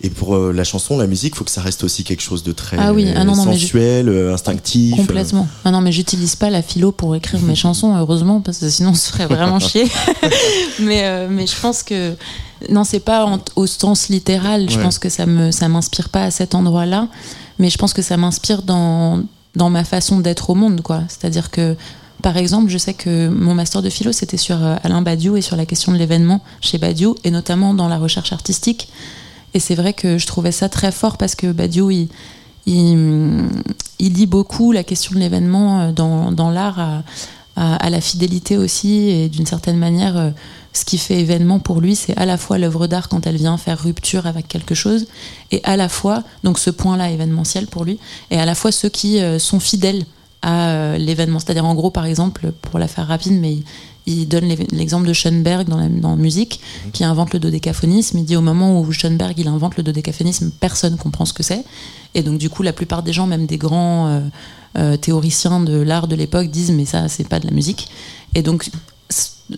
[0.02, 2.52] et pour euh, la chanson, la musique, faut que ça reste aussi quelque chose de
[2.52, 4.94] très Ah oui, ah non, non, sensuel, euh, instinctif.
[4.96, 5.48] Complètement.
[5.64, 8.90] Ah non, mais j'utilise pas la philo pour écrire mes chansons, heureusement, parce que sinon,
[8.90, 9.84] on se ferait vraiment chier.
[10.80, 12.14] mais, euh, mais je pense que.
[12.68, 14.68] Non, c'est pas en- au sens littéral.
[14.68, 14.82] Je Ouais.
[14.82, 17.08] pense que ça me ça m'inspire pas à cet endroit-là.
[17.58, 19.22] Mais je pense que ça m'inspire dans,
[19.56, 21.02] ma façon d'être au monde, quoi.
[21.08, 21.76] C'est-à-dire que
[22.22, 25.42] par exemple, je sais que mon master de philo, c'était sur euh, Alain Badiou et
[25.42, 28.88] sur la question de l'événement chez Badiou, et notamment dans la recherche artistique.
[29.52, 32.08] Et c'est vrai que je trouvais ça très fort parce que Badiou, il,
[32.66, 33.48] il,
[33.98, 37.02] lit beaucoup la question de l'événement euh, dans, l'art
[37.56, 40.30] à la fidélité aussi, et d'une certaine manière, euh,
[40.74, 43.56] ce qui fait événement pour lui, c'est à la fois l'œuvre d'art quand elle vient
[43.56, 45.06] faire rupture avec quelque chose,
[45.50, 47.98] et à la fois, donc ce point-là événementiel pour lui,
[48.30, 50.04] et à la fois ceux qui euh, sont fidèles
[50.44, 51.38] à euh, l'événement.
[51.38, 53.58] C'est-à-dire, en gros, par exemple, pour la faire rapide, mais
[54.06, 56.60] il, donne l'exemple de Schoenberg dans la dans musique,
[56.92, 58.18] qui invente le dodécaphonisme.
[58.18, 61.64] Il dit au moment où Schoenberg il invente le dodécaphonisme, personne comprend ce que c'est.
[62.14, 64.20] Et donc, du coup, la plupart des gens, même des grands euh,
[64.76, 67.88] euh, théoriciens de l'art de l'époque, disent mais ça, c'est pas de la musique.
[68.34, 68.68] Et donc,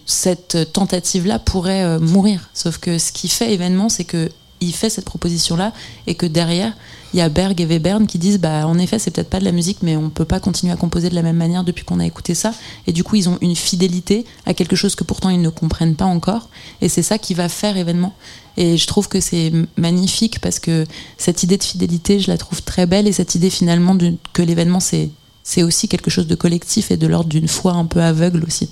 [0.05, 2.51] cette tentative-là pourrait euh, mourir.
[2.55, 5.73] Sauf que ce qui fait événement, c'est que il fait cette proposition-là
[6.07, 6.73] et que derrière,
[7.13, 9.45] il y a Berg et Webern qui disent bah en effet c'est peut-être pas de
[9.45, 12.01] la musique mais on peut pas continuer à composer de la même manière depuis qu'on
[12.01, 12.53] a écouté ça.
[12.87, 15.95] Et du coup ils ont une fidélité à quelque chose que pourtant ils ne comprennent
[15.95, 16.49] pas encore.
[16.81, 18.15] Et c'est ça qui va faire événement.
[18.57, 20.87] Et je trouve que c'est magnifique parce que
[21.19, 23.07] cette idée de fidélité je la trouve très belle.
[23.07, 23.97] Et cette idée finalement
[24.33, 28.01] que l'événement c'est aussi quelque chose de collectif et de l'ordre d'une foi un peu
[28.03, 28.71] aveugle aussi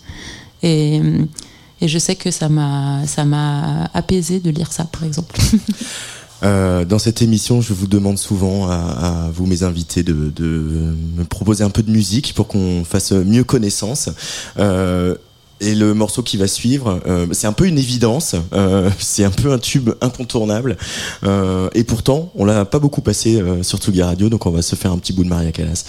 [0.62, 1.00] et,
[1.82, 5.38] je sais que ça m'a apaisé de lire ça par exemple
[6.44, 11.24] Euh, dans cette émission, je vous demande souvent à, vous, mes invités, de, de me
[11.24, 14.10] proposer un peu de musique pour qu'on fasse mieux connaissance.
[14.58, 15.14] Euh,
[15.60, 18.34] et le morceau qui va suivre, euh, c'est un peu une évidence,
[18.98, 20.76] c'est un peu un tube incontournable.
[21.74, 24.92] Et pourtant, on l'a pas beaucoup passé sur Tsugi Radio, donc on va se faire
[24.92, 25.84] un petit bout de Maria Callas.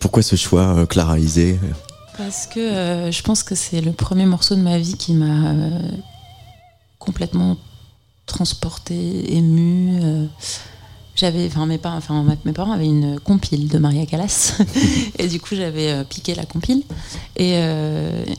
[0.00, 1.58] Pourquoi ce choix, euh, Clara Isé
[2.16, 5.50] Parce que euh, je pense que c'est le premier morceau de ma vie qui m'a
[5.50, 5.80] euh,
[6.98, 7.56] complètement
[8.26, 9.98] transportée, émue.
[10.02, 10.26] euh.
[11.16, 14.56] j'avais, enfin mes parents, enfin mes parents avaient une compile de Maria Callas
[15.18, 16.84] et du coup j'avais piqué la compile
[17.36, 17.54] et,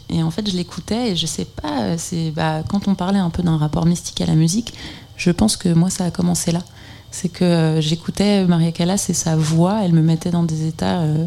[0.09, 3.29] et en fait je l'écoutais et je sais pas, c'est bah, quand on parlait un
[3.29, 4.73] peu d'un rapport mystique à la musique,
[5.17, 6.63] je pense que moi ça a commencé là.
[7.11, 11.25] C'est que j'écoutais Maria Callas et sa voix, elle me mettait dans des états euh,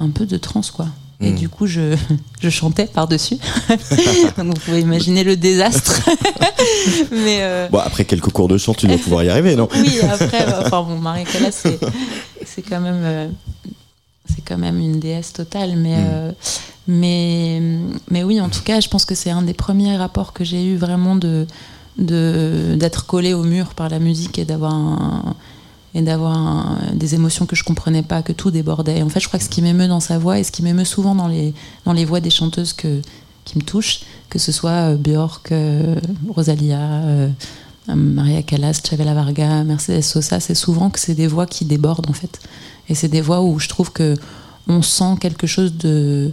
[0.00, 0.86] un peu de transe quoi.
[1.22, 1.34] Et Mm.
[1.36, 1.94] du coup, je,
[2.40, 3.36] je chantais par-dessus.
[4.38, 6.00] Donc vous pouvez imaginer le désastre.
[7.12, 9.68] Mais euh, Bon, après quelques cours de chant, tu dois pouvoir y arriver, non?
[9.74, 11.78] Oui, après, euh, enfin bon, Marie Callas, c'est,
[12.46, 13.28] c'est quand même, euh,
[14.34, 15.74] c'est quand même une déesse totale.
[15.76, 16.04] Mais, Mm.
[16.10, 16.32] euh,
[16.88, 17.62] mais,
[18.10, 20.64] mais oui, en tout cas, je pense que c'est un des premiers rapports que j'ai
[20.64, 21.46] eu vraiment de,
[21.98, 25.36] de d'être collé au mur par la musique et d'avoir un-
[25.94, 29.02] et d'avoir des émotions que je comprenais pas, que tout débordait.
[29.02, 30.84] En fait, je crois que ce qui m'émeut dans sa voix et ce qui m'émeut
[30.84, 31.52] souvent dans les,
[31.84, 33.00] dans les voix des chanteuses que,
[33.44, 35.96] qui me touchent, que ce soit euh, Björk, euh,
[36.28, 37.28] Rosalia, euh,
[37.88, 42.12] Maria Callas, Chavela Varga, Mercedes Sosa, c'est souvent que c'est des voix qui débordent en
[42.12, 42.40] fait.
[42.88, 44.16] Et c'est des voix où je trouve que
[44.68, 46.30] on sent quelque chose de,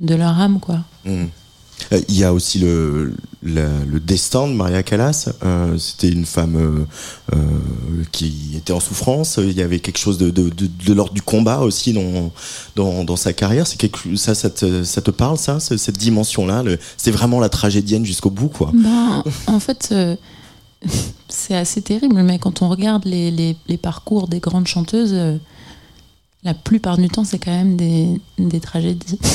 [0.00, 0.80] de leur âme, quoi.
[1.04, 1.26] Mm.
[1.92, 5.28] Euh, Il y a aussi le, le, destin de Maria Callas.
[5.44, 6.86] Euh, C'était une femme
[7.32, 7.36] euh,
[8.12, 9.38] qui était en souffrance.
[9.42, 12.32] Il y avait quelque chose de, de, de, l'ordre du combat aussi dans,
[12.76, 13.66] dans, dans sa carrière.
[13.66, 16.62] C'est quelque ça, ça te, parle ça, ce- cette dimension-là.
[16.96, 18.70] C'est vraiment la tragédienne jusqu'au bout, quoi.
[18.74, 19.94] Ben, en fait,
[21.28, 25.14] c'est assez terrible, mais quand on regarde les, les- parcours des grandes chanteuses,
[26.44, 29.18] la plupart du temps, c'est quand même des, des tragédies.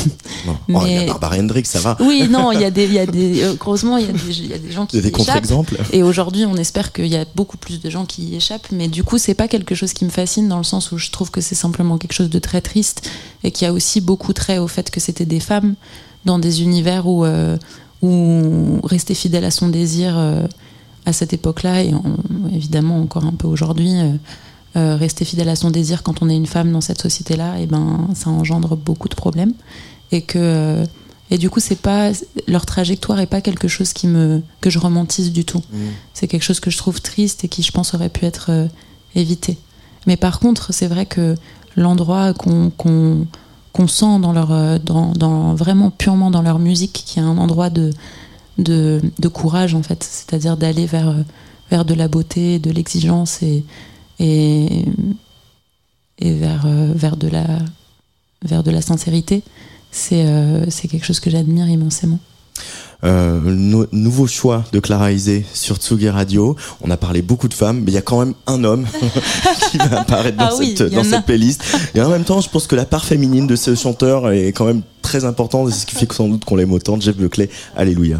[0.46, 0.56] Bon.
[0.80, 1.98] Oh, il y a Barbara Hendricks, ça va.
[2.00, 4.14] Oui, non, il y a des, il y a des, euh, heureusement, il y a
[4.14, 5.76] des, il y a des gens Il qui y a des contre-exemples.
[5.92, 8.88] Et aujourd'hui, on espère qu'il y a beaucoup plus de gens qui y échappent, mais
[8.88, 11.30] du coup, c'est pas quelque chose qui me fascine dans le sens où je trouve
[11.32, 13.10] que c'est simplement quelque chose de très triste
[13.44, 15.76] et qui a aussi beaucoup trait au fait que c'était des femmes
[16.26, 17.58] dans des univers où, euh,
[18.02, 20.46] où rester fidèle à son désir euh,
[21.06, 22.04] à cette époque-là et en-
[22.54, 23.94] évidemment encore un peu aujourd'hui,
[24.76, 27.66] euh, rester fidèle à son désir quand on est une femme dans cette société-là, et
[27.66, 29.54] ben ça engendre beaucoup de problèmes.
[30.12, 30.86] Et que euh,
[31.32, 32.12] et du coup, c'est pas
[32.48, 35.62] leur trajectoire est pas quelque chose qui me que je romantise du tout.
[36.14, 38.68] C'est quelque chose que je trouve triste et qui, je pense, aurait pu être euh,
[39.16, 39.58] évité.
[40.08, 41.36] Mais par contre, c'est vrai que
[41.76, 43.26] l'endroit qu'on qu'on
[43.74, 47.72] qu'on sent dans leur dans, dans vraiment purement dans leur musique, qui est un endroit
[47.72, 47.92] de
[48.60, 51.16] de, de courage en fait, c'est-à-dire d'aller vers
[51.72, 53.64] vers de la beauté, de l'exigence et
[54.20, 54.86] et
[56.20, 57.46] et vers euh, vers de la
[58.44, 59.44] vers de la sincérité
[59.92, 62.20] c'est euh, quelque chose que j'admire immensément.
[63.06, 66.56] Euh, no- nouveau choix de Clara Isé sur Tsugi Radio.
[66.82, 68.86] On a parlé beaucoup de femmes, mais il y a quand même un homme
[69.72, 71.64] qui va apparaître dans, Ah oui, cette, dans cette playlist.
[71.96, 74.66] Et en même temps, je pense que la part féminine de ce chanteur est quand
[74.66, 75.70] même très importante.
[75.70, 77.00] et C'est ce qui fait que sans doute qu'on l'aime autant.
[77.00, 78.20] Jeff Buckley, alléluia.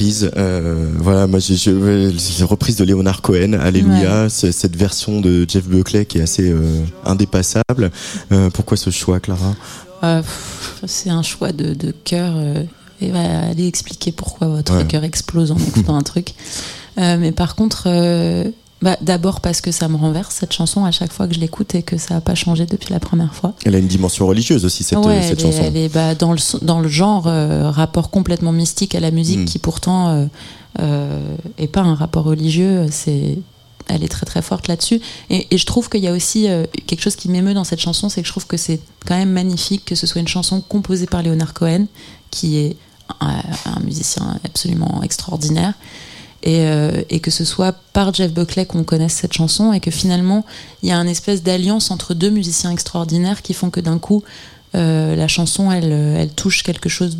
[0.00, 4.28] Euh, Voilà, moi j'ai j'ai- reprise de Leonard Cohen, Alléluia.
[4.28, 7.90] Cette version de Jeff Buckley qui est assez euh, indépassable.
[8.32, 9.54] Euh, pourquoi ce choix, Clara?
[10.00, 12.34] Pff, c'est un choix de, de cœur.
[13.00, 14.86] et va aller expliquer pourquoi votre Ouais.
[14.86, 16.34] cœur explose en écoutant un truc.
[16.96, 17.88] Mais par contre,
[18.80, 21.74] bah, d'abord parce que ça me renverse cette chanson à chaque fois que je l'écoute
[21.74, 23.54] et que ça n'a pas changé depuis la première fois.
[23.64, 25.62] Elle a une dimension religieuse aussi cette, Ouais, cette elle est, chanson.
[25.66, 29.10] elle est, bah, dans, le, son- dans le genre euh, rapport complètement mystique à la
[29.10, 29.44] musique Mm.
[29.46, 30.26] qui pourtant euh,
[30.80, 32.86] euh, est pas un rapport religieux.
[32.90, 33.38] C'est
[33.90, 35.00] elle est très très forte là-dessus.
[35.30, 37.80] Et, et je trouve qu'il y a aussi euh, quelque chose qui m'émeut dans cette
[37.80, 40.60] chanson, c'est que je trouve que c'est quand même magnifique que ce soit une chanson
[40.60, 41.86] composée par Leonard Cohen,
[42.30, 42.76] qui est
[43.20, 45.72] un, un musicien absolument extraordinaire.
[46.44, 49.90] Et, euh, et que ce soit par Jeff Buckley qu'on connaisse cette chanson et que
[49.90, 50.46] finalement
[50.84, 54.22] il y a une espèce d'alliance entre deux musiciens extraordinaires qui font que d'un coup
[54.76, 57.18] euh, la chanson elle, elle touche quelque chose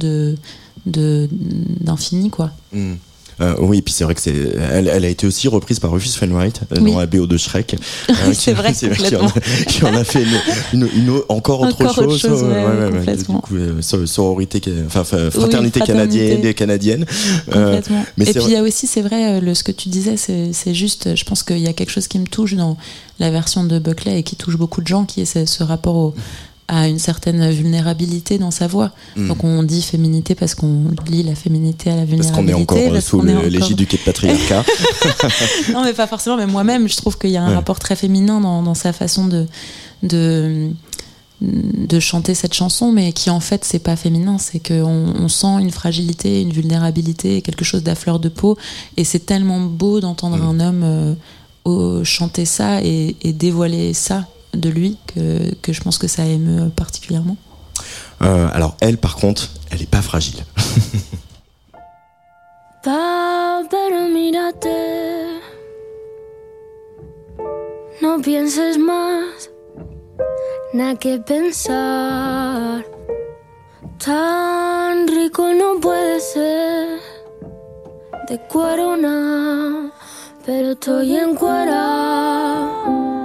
[0.87, 2.53] d'infini quoi.
[2.73, 2.95] Mm.
[3.41, 4.35] Euh, oui, et puis c'est vrai que c'est,
[4.73, 6.93] elle, elle a été aussi reprise par Rufus Wainwright euh, Oui.
[6.93, 7.77] dans la BO de Shrek.
[8.11, 9.29] Euh, C'est vrai, qui en, complètement.
[9.29, 10.23] a, qui en a fait
[10.73, 12.21] une, une- une- encore autre Encore autre chose.
[12.21, 15.81] chose, ouais, ouais, Du coup, euh, so- sororité, enfin, fraternité, fraternité.
[15.81, 17.07] canadienne, canadienne.
[17.55, 18.05] Euh, Complètement.
[18.17, 20.17] mais et c'est puis il y a aussi, c'est vrai, le, ce que tu disais,
[20.17, 22.77] c'est c'est juste, je pense qu'il y a quelque chose qui me touche dans
[23.21, 25.97] la version de Buckley et qui touche beaucoup de gens, qui est ce, ce rapport
[25.97, 26.15] au-
[26.69, 28.93] à une certaine vulnérabilité dans sa voix.
[29.17, 29.29] Mm.
[29.29, 32.53] Donc on dit féminité parce qu'on lie la féminité à la parce vulnérabilité.
[32.53, 34.65] qu'on est encore euh, parce sous encore- l'égide du quai de patriarcat.
[35.73, 37.55] non, mais pas forcément, mais moi-même, je trouve qu'il y a un Ouais.
[37.55, 39.47] rapport très féminin dans, dans sa façon de,
[40.03, 40.69] de,
[41.41, 45.61] de chanter cette chanson, mais qui en fait, c'est pas féminin, c'est qu'on on sent
[45.61, 48.59] une fragilité, une vulnérabilité, quelque chose d'à fleur de peau,
[48.97, 50.61] et c'est tellement beau d'entendre Mm.
[50.61, 51.17] un homme
[51.67, 56.25] euh, chanter ça et, et dévoiler ça de lui que, que je pense que ça
[56.25, 57.37] émeut particulièrement.
[58.23, 60.45] Euh, alors elle, par contre, elle est pas fragile.
[64.19, 64.69] Mírate.
[68.01, 69.51] No pienses más,
[70.73, 72.85] nada que pensar.
[73.99, 77.01] Tan rico no puede ser.
[78.29, 79.93] De cuero nada,
[80.45, 83.18] pero estoy en cuera.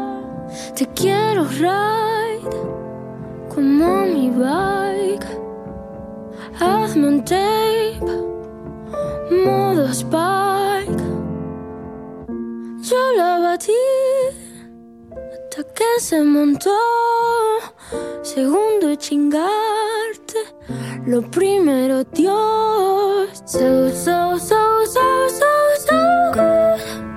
[0.75, 2.49] Te quiero ride
[3.53, 5.27] como mi bike.
[6.59, 7.99] Hazme un tape
[9.45, 11.03] modo Spike.
[12.81, 13.71] Yo la batí
[15.11, 16.77] hasta que se montó.
[18.21, 20.39] Segundo chingarte.
[21.05, 23.43] Lo primero, Dios.
[23.45, 25.45] So, so, so, so, so,
[25.87, 27.12] so good.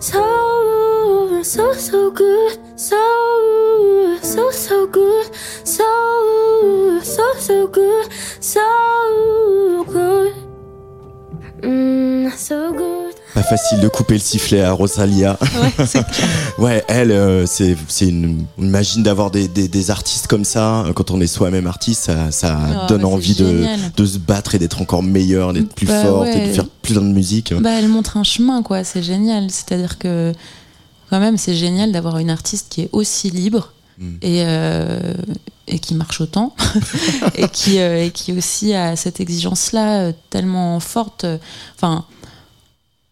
[0.00, 10.34] so so so good, so so so good, so so so good, so good,
[11.62, 13.15] mm, so good.
[13.36, 15.38] Pas facile de couper le sifflet à Rosalia.
[15.60, 15.86] Ouais,
[16.58, 18.46] Ouais, elle, euh, c'est une.
[18.56, 20.86] On imagine d'avoir des, des, des artistes comme ça.
[20.94, 23.64] Quand on est soi-même artiste, ça, ça Oh, donne bah, c'est envie de,
[23.94, 27.02] de se battre et d'être encore meilleur, d'être plus Bah, forte et de faire plein
[27.02, 27.52] de musique.
[27.52, 28.84] Bah, elle montre un chemin, quoi.
[28.84, 29.50] C'est génial.
[29.50, 30.32] C'est-à-dire que,
[31.10, 34.16] quand même, c'est génial d'avoir une artiste qui est aussi libre Mm.
[34.20, 35.14] et, euh,
[35.68, 36.54] et qui marche autant
[37.34, 41.24] et, qui, euh, et qui aussi a cette exigence-là euh, tellement forte.
[41.76, 42.04] Enfin,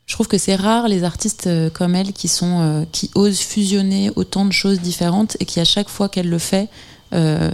[0.06, 3.40] je trouve que c'est rare les artistes euh, comme elle qui sont euh, qui osent
[3.40, 6.68] fusionner autant de choses différentes et qui à chaque fois qu'elle le fait,
[7.14, 7.50] euh,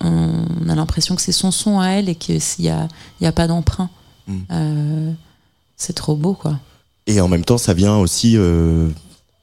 [0.00, 2.88] on a l'impression que c'est son son à elle et qu'il n'y a,
[3.20, 3.90] y a pas d'emprunt.
[4.26, 4.38] Mm.
[4.50, 5.12] Euh,
[5.76, 6.58] c'est trop beau, quoi.
[7.06, 8.88] Et en même temps, ça vient aussi euh,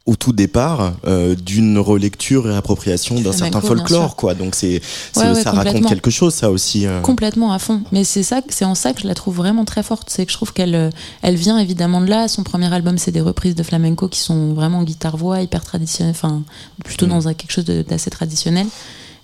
[0.06, 4.36] au tout départ euh, d'une relecture et appropriation d'un certain folklore, quoi.
[4.36, 4.80] Donc c'est,
[5.12, 6.86] c'est- Ouais, ouais, ça raconte quelque chose, ça aussi.
[6.86, 7.01] euh.
[7.01, 7.82] Complètement à fond.
[7.91, 10.10] Mais c'est ça, c'est en ça que je la trouve vraiment très forte.
[10.12, 10.89] C'est que je trouve qu'elle, euh,
[11.24, 12.28] elle vient évidemment de là.
[12.28, 16.43] Son premier album, c'est des reprises de flamenco qui sont vraiment guitare-voix, hyper traditionnelles, enfin
[16.84, 17.10] plutôt Mm.
[17.10, 18.68] dans quelque chose d'assez traditionnel.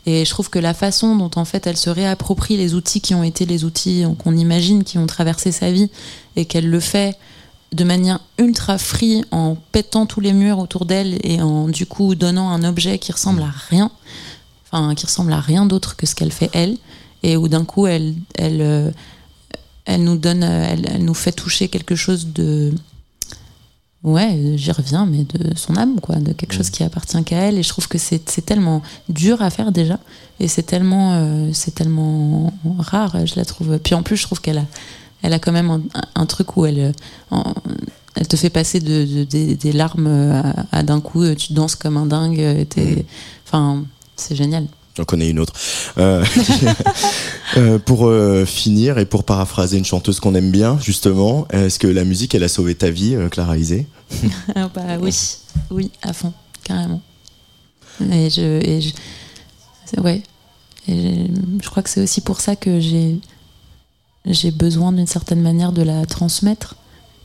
[0.07, 3.13] Et je trouve que la façon dont en fait elle se réapproprie les outils qui
[3.13, 5.91] ont été les outils qu'on imagine qui ont traversé sa vie
[6.36, 7.15] et qu'elle le fait
[7.74, 12.15] de manière ultra free en pétant tous les murs autour d'elle et en du coup
[12.15, 13.91] donnant un objet qui ressemble à rien,
[14.65, 16.78] enfin qui ressemble à rien d'autre que ce qu'elle fait elle.
[17.24, 18.91] Et où d'un coup elle elle euh,
[19.86, 22.74] elle nous donne elle, elle nous fait toucher quelque chose de
[24.03, 27.57] ouais j'y reviens mais de son âme quoi de quelque chose qui appartient qu'à elle.
[27.57, 29.97] Et je trouve que c'est c'est tellement dur à faire déjà.
[30.41, 33.78] Et c'est tellement euh, c'est tellement rare je la trouve.
[33.78, 34.65] Puis en plus je trouve qu'elle a
[35.22, 35.82] elle a quand même un,
[36.15, 36.91] un truc où elle euh,
[37.32, 37.53] en-
[38.15, 41.53] elle te fait passer de, de- des, des larmes à, à d'un coup euh, tu
[41.53, 43.05] danses comme un dingue euh, t'es-
[43.47, 43.84] enfin
[44.15, 44.67] c'est génial
[44.97, 45.53] J'en connais une autre.
[45.99, 46.22] Euh,
[47.57, 51.88] euh, pour euh, finir et pour paraphraser une chanteuse qu'on aime bien, justement, est-ce que
[51.88, 53.88] la musique, elle a sauvé ta vie, euh, Clara Isé
[54.55, 55.15] Ah bah oui,
[55.69, 56.34] oui, à fond,
[56.65, 57.01] carrément.
[58.01, 60.24] Et je, et je ouais.
[60.89, 61.28] Et
[61.63, 63.17] je crois que c'est aussi pour ça que j'ai,
[64.26, 66.76] j'ai besoin d'une certaine manière de la transmettre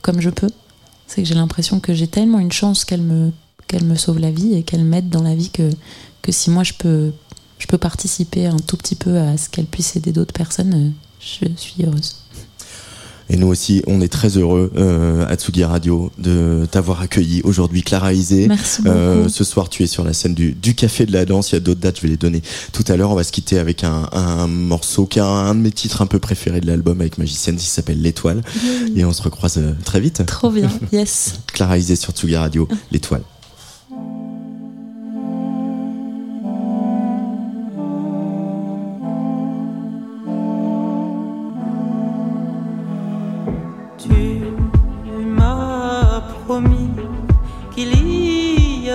[0.01, 0.49] comme je peux.
[1.05, 3.31] C'est que j'ai l'impression que j'ai tellement une chance qu'elle me,
[3.67, 5.69] qu'elle me sauve la vie et qu'elle m'aide dans la vie que,
[6.21, 7.11] que si moi je peux,
[7.59, 10.89] je peux participer un tout petit peu à ce qu'elle puisse aider d'autres personnes, euh,
[11.19, 12.15] je suis heureuse.
[13.29, 17.83] Et nous aussi, on est très heureux euh, à Tsugi Radio de t'avoir accueilli aujourd'hui,
[17.83, 18.47] Clara Isé.
[18.47, 18.95] Merci beaucoup.
[18.95, 21.51] Euh, ce soir, tu es sur la scène du, du Café de la Danse.
[21.51, 23.11] Il y a d'autres dates, je vais les donner tout à l'heure.
[23.11, 26.01] On va se quitter avec un, un morceau qui est un, un de mes titres
[26.01, 28.41] un peu préférés de l'album avec Magicienne, qui s'appelle L'Étoile.
[28.95, 30.25] Et on se recroise euh, très vite.
[30.25, 31.35] Trop bien, yes.
[31.47, 33.23] Clara Isé sur Tsugi Radio, L'Étoile.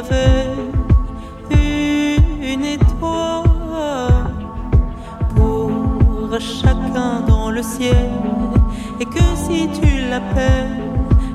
[0.03, 0.51] Avait
[1.51, 4.33] une étoile
[5.37, 5.71] pour
[6.41, 8.11] chacun dans le ciel
[9.01, 10.81] et que si tu l'appelles,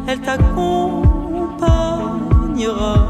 [0.07, 3.07] elle t'accompagnera.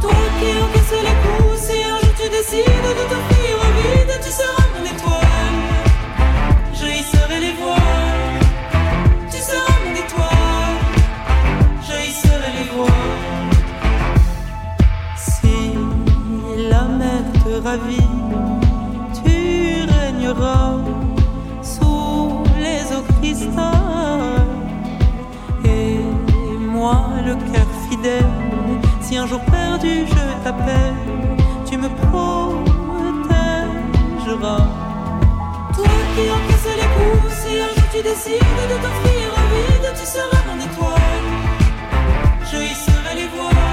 [0.00, 2.70] Toi qui encaisses les coups, si un jour tu décides de
[3.10, 3.35] t'offrir
[19.12, 19.32] tu
[19.98, 20.74] régneras
[21.62, 24.46] sous les eaux cristal.
[25.64, 25.98] Et
[26.60, 28.24] moi, le cœur fidèle,
[29.00, 30.94] si un jour perdu je t'appelle,
[31.68, 32.56] tu me protégeras.
[35.74, 40.06] Toi qui encaisses les coups, si un jour tu décides de t'offrir au vide, tu
[40.06, 41.28] seras mon étoile.
[42.48, 43.65] Je y serai les voiles.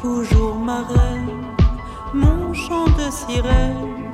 [0.00, 1.44] Toujours ma reine,
[2.14, 4.10] mon chant de sirène,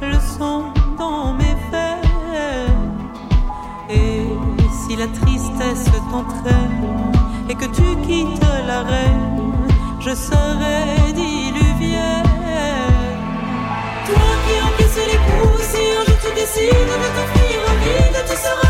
[0.00, 0.66] le son
[0.96, 3.08] dans mes veines.
[3.90, 4.22] Et
[4.70, 7.12] si la tristesse t'entraîne
[7.48, 9.52] et que tu quittes la reine,
[10.00, 12.22] je serai diluvienne.
[14.06, 18.36] Toi qui encaisses les coups, si un jour tu décides de t'enfuir en vide, tu
[18.36, 18.65] seras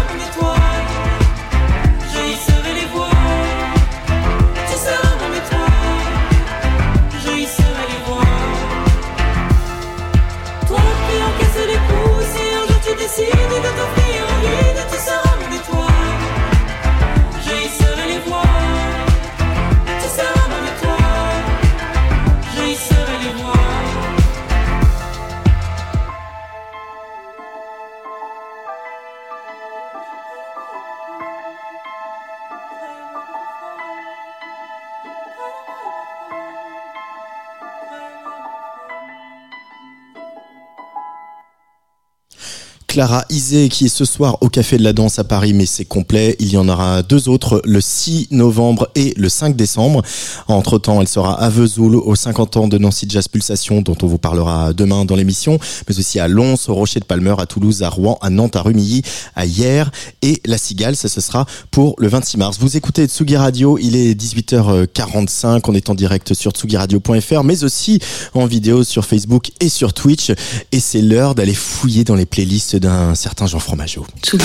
[42.96, 45.84] Clara Isé qui est ce soir au Café de la Danse à Paris, mais c'est
[45.84, 46.34] complet.
[46.40, 50.00] Il y en aura deux autres le 6 novembre et le 5 décembre.
[50.48, 54.06] Entre temps, elle sera à Vesoul aux 50 ans de Nancy Jazz Pulsation, dont on
[54.06, 57.82] vous parlera demain dans l'émission, mais aussi à Lons, au Rocher de Palmer, à Toulouse,
[57.82, 59.02] à Rouen, à Nantes, à Rumilly,
[59.34, 59.90] à Hier
[60.22, 60.96] et La Cigale.
[60.96, 62.56] Ça, ce sera pour le 26 mars.
[62.58, 63.76] Vous écoutez Tsugi Radio.
[63.76, 65.60] Il est 18h45.
[65.68, 67.98] On est en direct sur tsugiradio.fr, mais aussi
[68.32, 70.32] en vidéo sur Facebook et sur Twitch.
[70.72, 74.06] Et c'est l'heure d'aller fouiller dans les playlists d'un certain Jean Fromageau.
[74.22, 74.44] Tsugi.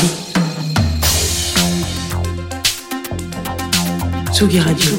[4.34, 4.89] Tsugi Radio.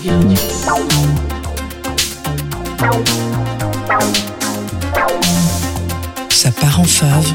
[6.30, 7.34] Ça part en fave.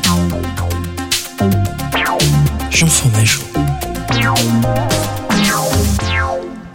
[2.72, 3.42] Jean Fromageau.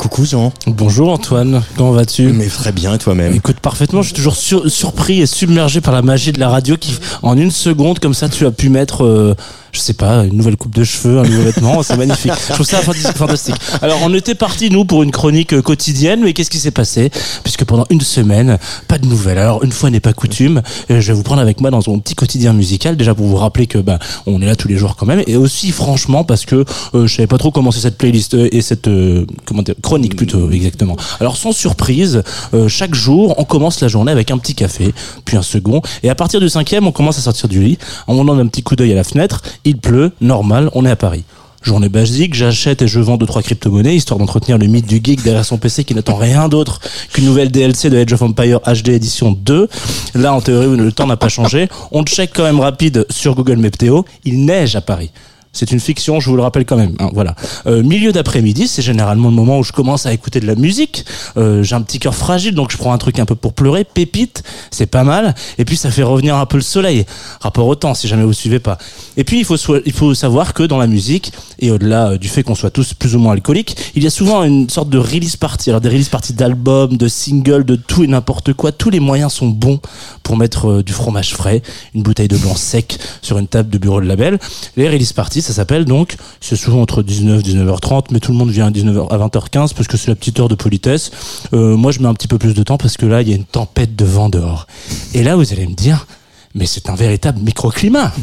[0.03, 0.53] Coucou Jean.
[0.67, 4.69] Bonjour Antoine, comment vas-tu Mais très bien, et toi-même Écoute parfaitement, je suis toujours sur-
[4.69, 8.29] surpris et submergé par la magie de la radio qui, en une seconde, comme ça,
[8.29, 9.37] tu as pu mettre, euh,
[9.73, 12.33] je sais pas, une nouvelle coupe de cheveux, un nouveau vêtement, c'est magnifique.
[12.49, 13.57] Je trouve ça fantastique.
[13.81, 17.11] Alors, on était parti nous pour une chronique euh, quotidienne, mais qu'est-ce qui s'est passé?
[17.43, 19.39] Puisque pendant une semaine, pas de nouvelles.
[19.39, 21.99] Alors, une fois n'est pas coutume, euh, je vais vous prendre avec moi dans mon
[22.01, 24.97] petit quotidien musical, déjà pour vous rappeler que bah, on est là tous les jours
[24.97, 26.65] quand même, et aussi franchement parce que
[26.95, 29.75] euh, je savais pas trop comment c'est cette playlist euh, et cette euh, comment dire,
[29.83, 30.97] chronique plutôt exactement.
[31.19, 34.93] Alors, sans surprise, euh, chaque jour, on commence la journée avec un petit café,
[35.25, 38.23] puis un second, et à partir du cinquième, on commence à sortir du lit, on
[38.23, 41.25] donne un petit coup d'œil à la fenêtre, il pleut, normal, on est à Paris.
[41.63, 45.23] Journée basique, j'achète et je vends deux trois crypto-monnaies histoire d'entretenir le mythe du geek
[45.23, 46.81] derrière son PC qui n'attend rien d'autre
[47.13, 49.69] qu'une nouvelle DLC de Age of Empire HD édition 2.
[50.17, 51.69] Là, en théorie, le temps n'a pas changé.
[51.93, 54.03] On check quand même rapide sur Google Météo.
[54.25, 55.13] Il neige à Paris.
[55.55, 56.95] C'est une fiction, je vous le rappelle quand même.
[56.99, 57.35] hein, voilà.
[57.67, 61.05] Euh, milieu d'après-midi, c'est généralement le moment où je commence à écouter de la musique.
[61.37, 63.85] Euh, J'ai un petit cœur fragile, donc je prends un truc un peu pour pleurer.
[63.85, 65.35] Pépite, c'est pas mal.
[65.59, 67.05] Et puis ça fait revenir un peu le soleil.
[67.41, 68.79] Rapport au temps, si jamais vous suivez pas.
[69.19, 72.29] Et puis il faut il faut savoir que dans la musique et au-delà euh, du
[72.29, 74.97] fait qu'on soit tous plus ou moins alcooliques, il y a souvent une sorte de
[74.99, 75.69] release party.
[75.69, 78.73] Alors des release parties d'albums, de singles, de tout et n'importe quoi.
[78.73, 79.81] Tous les moyens sont bons
[80.23, 81.61] pour mettre du fromage frais,
[81.95, 84.39] une bouteille de blanc sec sur une table de bureau de label.
[84.79, 88.39] Les release parties, ça s'appelle donc, c'est souvent entre 19 et 19h30, mais tout le
[88.39, 91.11] monde vient à 19h à 20h15 parce que c'est la petite heure de politesse.
[91.53, 93.33] Euh, moi, je mets un petit peu plus de temps parce que là, il y
[93.33, 94.67] a une tempête de vent dehors.
[95.15, 96.07] Et là, vous allez me dire,
[96.55, 98.13] mais c'est un véritable microclimat.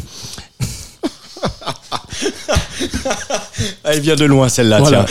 [3.84, 4.78] Elle vient de loin celle-là.
[4.78, 5.04] Voilà.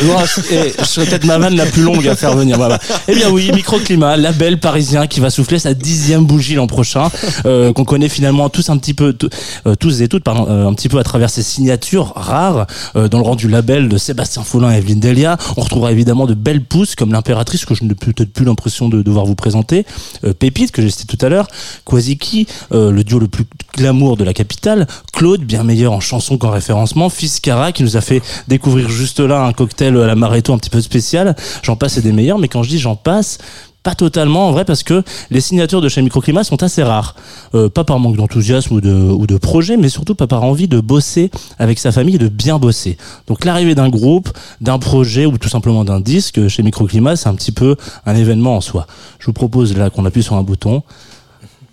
[0.52, 2.58] et je serais peut-être ma vanne la plus longue à faire venir.
[2.58, 2.80] Voilà.
[3.08, 7.10] Eh bien oui, microclimat, label parisien qui va souffler sa dixième bougie l'an prochain,
[7.46, 9.30] euh, qu'on connaît finalement tous un petit peu, tous-
[9.68, 13.08] euh, tous et toutes, pardon, euh, un petit peu à travers ses signatures rares euh,
[13.08, 15.38] dans le rang du label de Sébastien Follin et Evelyne Delia.
[15.58, 19.02] On retrouvera évidemment de belles pousses comme l'impératrice que je n'ai peut-être plus l'impression de
[19.02, 19.86] devoir vous présenter,
[20.24, 21.48] euh, Pépite que j'ai cité tout à l'heure,
[21.86, 23.46] Kwasiki, euh, le duo le plus
[23.78, 28.02] glamour de la capitale, Claude, bien meilleur en chanson qu'en référencement, Fiskara qui nous a
[28.02, 31.36] fait découvrir juste là un cocktail à la Maréto un petit peu spécial.
[31.64, 33.40] J'en passe et des meilleurs, mais quand je dis j'en passe,
[33.84, 37.16] pas totalement en vrai parce que les signatures de chez Microclimat sont assez rares.
[37.56, 40.68] Euh, pas par manque d'enthousiasme ou de, ou de projet, mais surtout pas par envie
[40.68, 42.98] de bosser avec sa famille et de bien bosser.
[43.28, 44.30] Donc l'arrivée d'un groupe,
[44.60, 48.58] d'un projet ou tout simplement d'un disque chez Microclimat, c'est un petit peu un événement
[48.58, 48.86] en soi.
[49.20, 50.84] Je vous propose là qu'on appuie sur un bouton.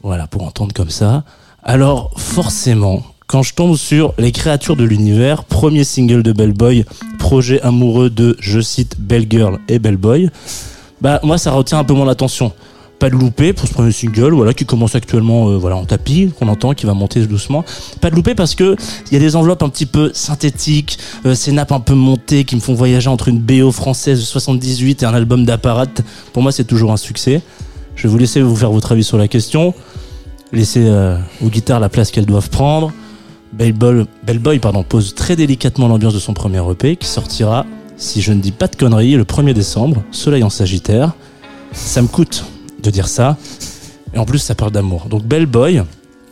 [0.02, 1.24] Voilà, pour entendre comme ça.
[1.64, 6.85] Alors, forcément, quand je tombe sur Les créatures de l'univers, premier single de Bellboy,
[7.18, 10.31] projet amoureux de, je cite, Belle Girl et Bellboy,
[11.01, 12.53] bah, moi, ça retient un peu mon attention.
[12.99, 16.33] Pas de loupé pour ce premier single, voilà, qui commence actuellement, euh, voilà, en tapis,
[16.39, 17.64] qu'on entend, qui va monter doucement.
[18.01, 18.74] Pas de loupé parce que
[19.07, 22.45] il y a des enveloppes un petit peu synthétiques, euh, ces nappes un peu montées
[22.45, 25.87] qui me font voyager entre une BO française de 78 et un album d'apparat.
[26.33, 27.43] Pour moi, c'est toujours un succès.
[27.97, 29.74] Je vais vous laisser vous faire votre avis sur la question.
[30.53, 32.93] Laissez euh, aux guitares la place qu'elles doivent prendre.
[33.57, 37.64] Bellboy, Bellboy pardon, pose très délicatement l'ambiance de son premier EP qui sortira,
[37.96, 41.14] si je ne dis pas de conneries, le 1er décembre, Soleil en Sagittaire.
[41.72, 42.44] Ça me coûte
[42.82, 43.38] de dire ça.
[44.12, 45.07] Et en plus, ça parle d'amour.
[45.09, 45.82] Donc Bellboy,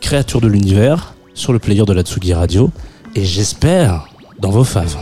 [0.01, 2.69] créature de l'univers, sur le player de la Tsugi Radio.
[3.15, 4.07] Et j'espère
[4.39, 4.95] dans vos faves.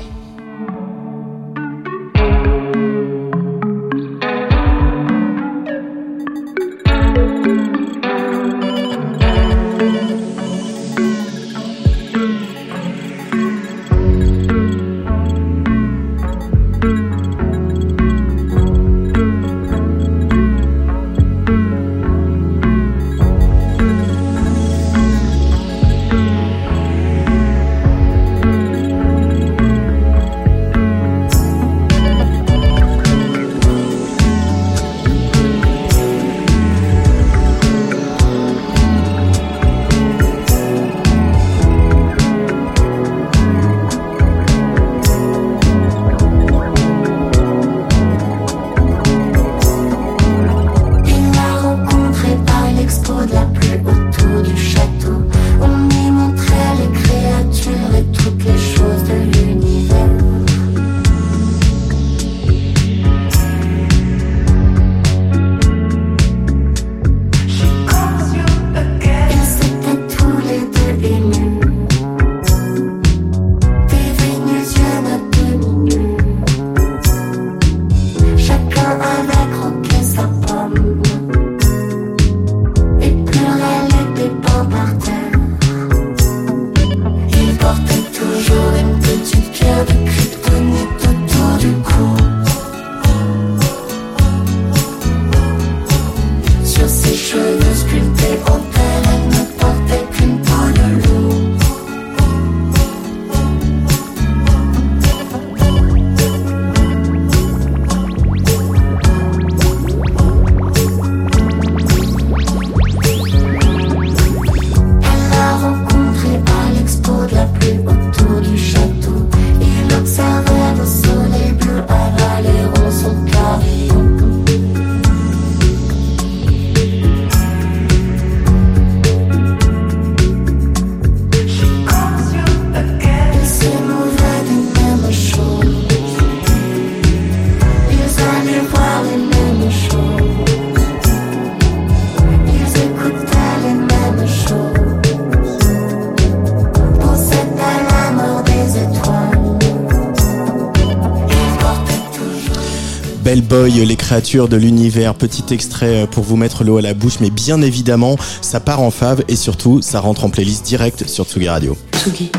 [153.76, 157.32] Les créatures de l'univers, petit extrait euh, pour vous mettre l'eau à la bouche, mais
[157.32, 161.50] bien évidemment, ça part en fave et surtout, ça rentre en playlist direct sur Tsugi
[161.50, 161.76] Radio.
[161.92, 162.32] Tsugi.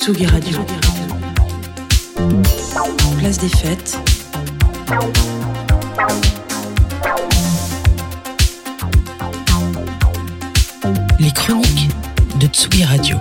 [0.00, 0.58] Tsugi Radio.
[3.18, 3.98] Place des fêtes.
[11.18, 11.88] Les chroniques
[12.38, 13.16] de Tsugi Radio.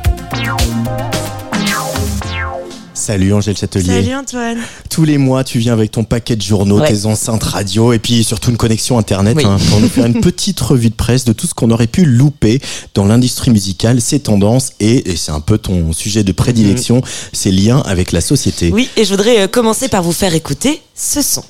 [2.94, 4.02] Salut Angèle Châtelier.
[4.02, 4.60] Salut Antoine.
[4.94, 6.88] Tous les mois, tu viens avec ton paquet de journaux, Ouais.
[6.88, 9.44] tes enceintes radio et puis surtout une connexion internet Oui.
[9.44, 12.06] hein, pour nous faire une petite revue de presse de tout ce qu'on aurait pu
[12.06, 12.62] louper
[12.94, 17.52] dans l'industrie musicale, ses tendances et, et c'est un peu ton sujet de prédilection, ses
[17.52, 18.70] liens avec la société.
[18.72, 21.44] Oui, et je voudrais euh, commencer par vous faire écouter ce son.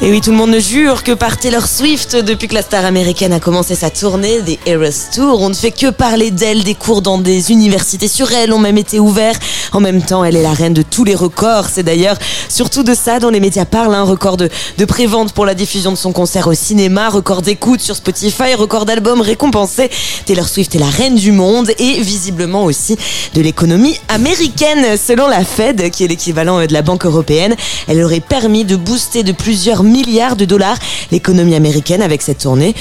[0.00, 2.84] Et oui, tout le monde ne jure que par Taylor Swift depuis que la star
[2.84, 5.40] américaine a commencé sa tournée des Eras Tour.
[5.42, 8.78] On ne fait que parler d'elle, des cours dans des universités sur elle ont même
[8.78, 9.36] été ouverts.
[9.72, 11.66] En même temps, elle est la reine de tous les records.
[11.72, 12.16] C'est d'ailleurs
[12.48, 13.92] surtout de ça dont les médias parlent.
[13.92, 17.80] Un record de, de prévente pour la diffusion de son concert au cinéma, record d'écoute
[17.80, 19.90] sur Spotify, record d'albums récompensés.
[20.26, 22.96] Taylor Swift est la reine du monde et visiblement aussi
[23.34, 24.96] de l'économie américaine.
[24.96, 27.56] Selon la Fed, qui est l'équivalent de la Banque européenne,
[27.88, 30.78] elle aurait permis de booster de plusieurs milliards de dollars
[31.10, 32.74] l'économie américaine avec cette tournée.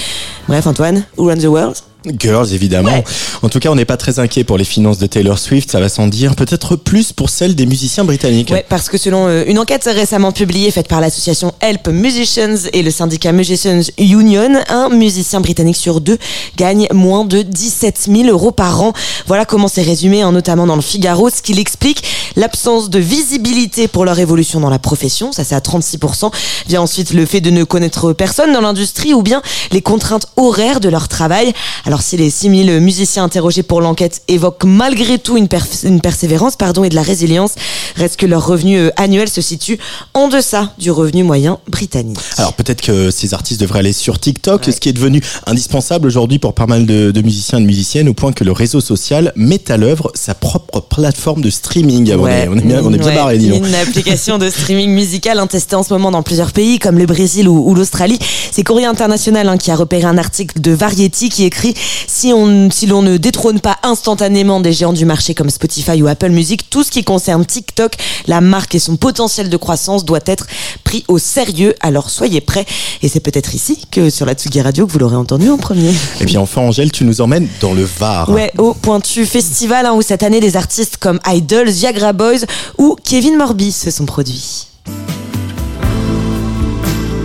[0.47, 1.76] Bref, Antoine, Who Runs the World?
[2.18, 3.03] Girls, évidemment.
[3.41, 5.80] En tout cas, on n'est pas très inquiet pour les finances de Taylor Swift, ça
[5.80, 6.36] va sans dire.
[6.36, 8.51] Peut-être plus pour celles des musiciens britanniques.
[8.51, 12.84] Ouais, parce que selon euh, une enquête récemment publiée faite par l'association Help Musicians et
[12.84, 16.18] le syndicat Musicians Union, un musicien britannique sur deux
[16.55, 18.93] gagne moins de 17 000 euros par an.
[19.28, 21.30] Voilà comment c'est résumé, hein, notamment dans le Figaro.
[21.30, 22.03] Ce qui l'explique,
[22.38, 26.32] L'absence de visibilité pour leur évolution dans la profession, ça c'est à 36%.
[26.68, 29.41] Vient ensuite le fait de ne connaître personne dans l'industrie ou bien
[29.72, 31.51] les contraintes horaires de leur travail.
[31.86, 36.56] Alors si les 6000 musiciens interrogés pour l'enquête évoquent malgré tout une, perf- une persévérance
[36.56, 37.52] pardon, et de la résilience,
[37.95, 39.78] reste que leur revenu euh, annuel se situe
[40.14, 42.18] en deçà du revenu moyen britannique.
[42.38, 46.39] Alors peut-être que ces artistes devraient aller sur TikTok, ce qui est devenu indispensable aujourd'hui
[46.39, 49.32] pour pas mal de, de musiciens et de musiciennes, au point que le réseau social
[49.36, 52.12] met à l'œuvre sa propre plateforme de streaming.
[52.12, 53.66] Ah, on, est, bien, on est bien Ouais, barré, dis donc.
[53.66, 57.06] Une application de streaming musical hein, testée en ce moment dans plusieurs pays comme le
[57.06, 58.20] Brésil ou, ou l'Australie.
[58.52, 61.74] C'est Courrier International hein, qui a repéré un article de Variety qui écrit
[62.08, 66.08] si on si l'on ne détrône pas instantanément des géants du marché comme Spotify ou
[66.08, 67.94] Apple Music, tout ce qui concerne TikTok,
[68.28, 70.48] la marque et son potentiel de croissance doit être
[70.84, 71.74] pris au sérieux.
[71.82, 72.66] Alors soyez prêts.
[73.02, 75.92] Et c'est peut-être ici que sur la Tsugi Radio que vous l'aurez entendu en premier.
[76.22, 78.30] Et puis enfin, Angèle, tu nous emmènes dans le Var.
[78.30, 82.46] Ouais, au Pointu Festival hein, où cette année des artistes comme Idols, Viagra Boys
[82.78, 84.68] ou Kevin Morby se sont produits.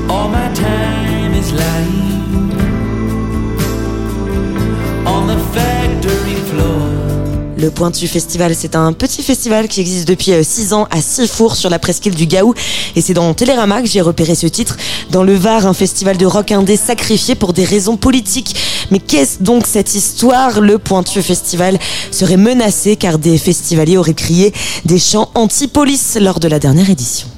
[0.09, 2.12] All my time is lying
[7.63, 11.71] Le Pointu Festival, c'est un petit festival qui existe depuis 6 ans à Sifour sur
[11.71, 12.55] la presqu'île du Gaou.
[12.97, 14.77] Et c'est dans Télérama que j'ai repéré ce titre.
[15.11, 18.57] Dans le Var, un festival de rock indé sacrifié pour des raisons politiques.
[18.91, 20.61] Mais qu'est-ce donc cette histoire?
[20.61, 21.79] Le Pointu Festival
[22.11, 24.53] serait menacé car des festivaliers auraient crié
[24.85, 27.29] des chants anti-police lors de la dernière édition.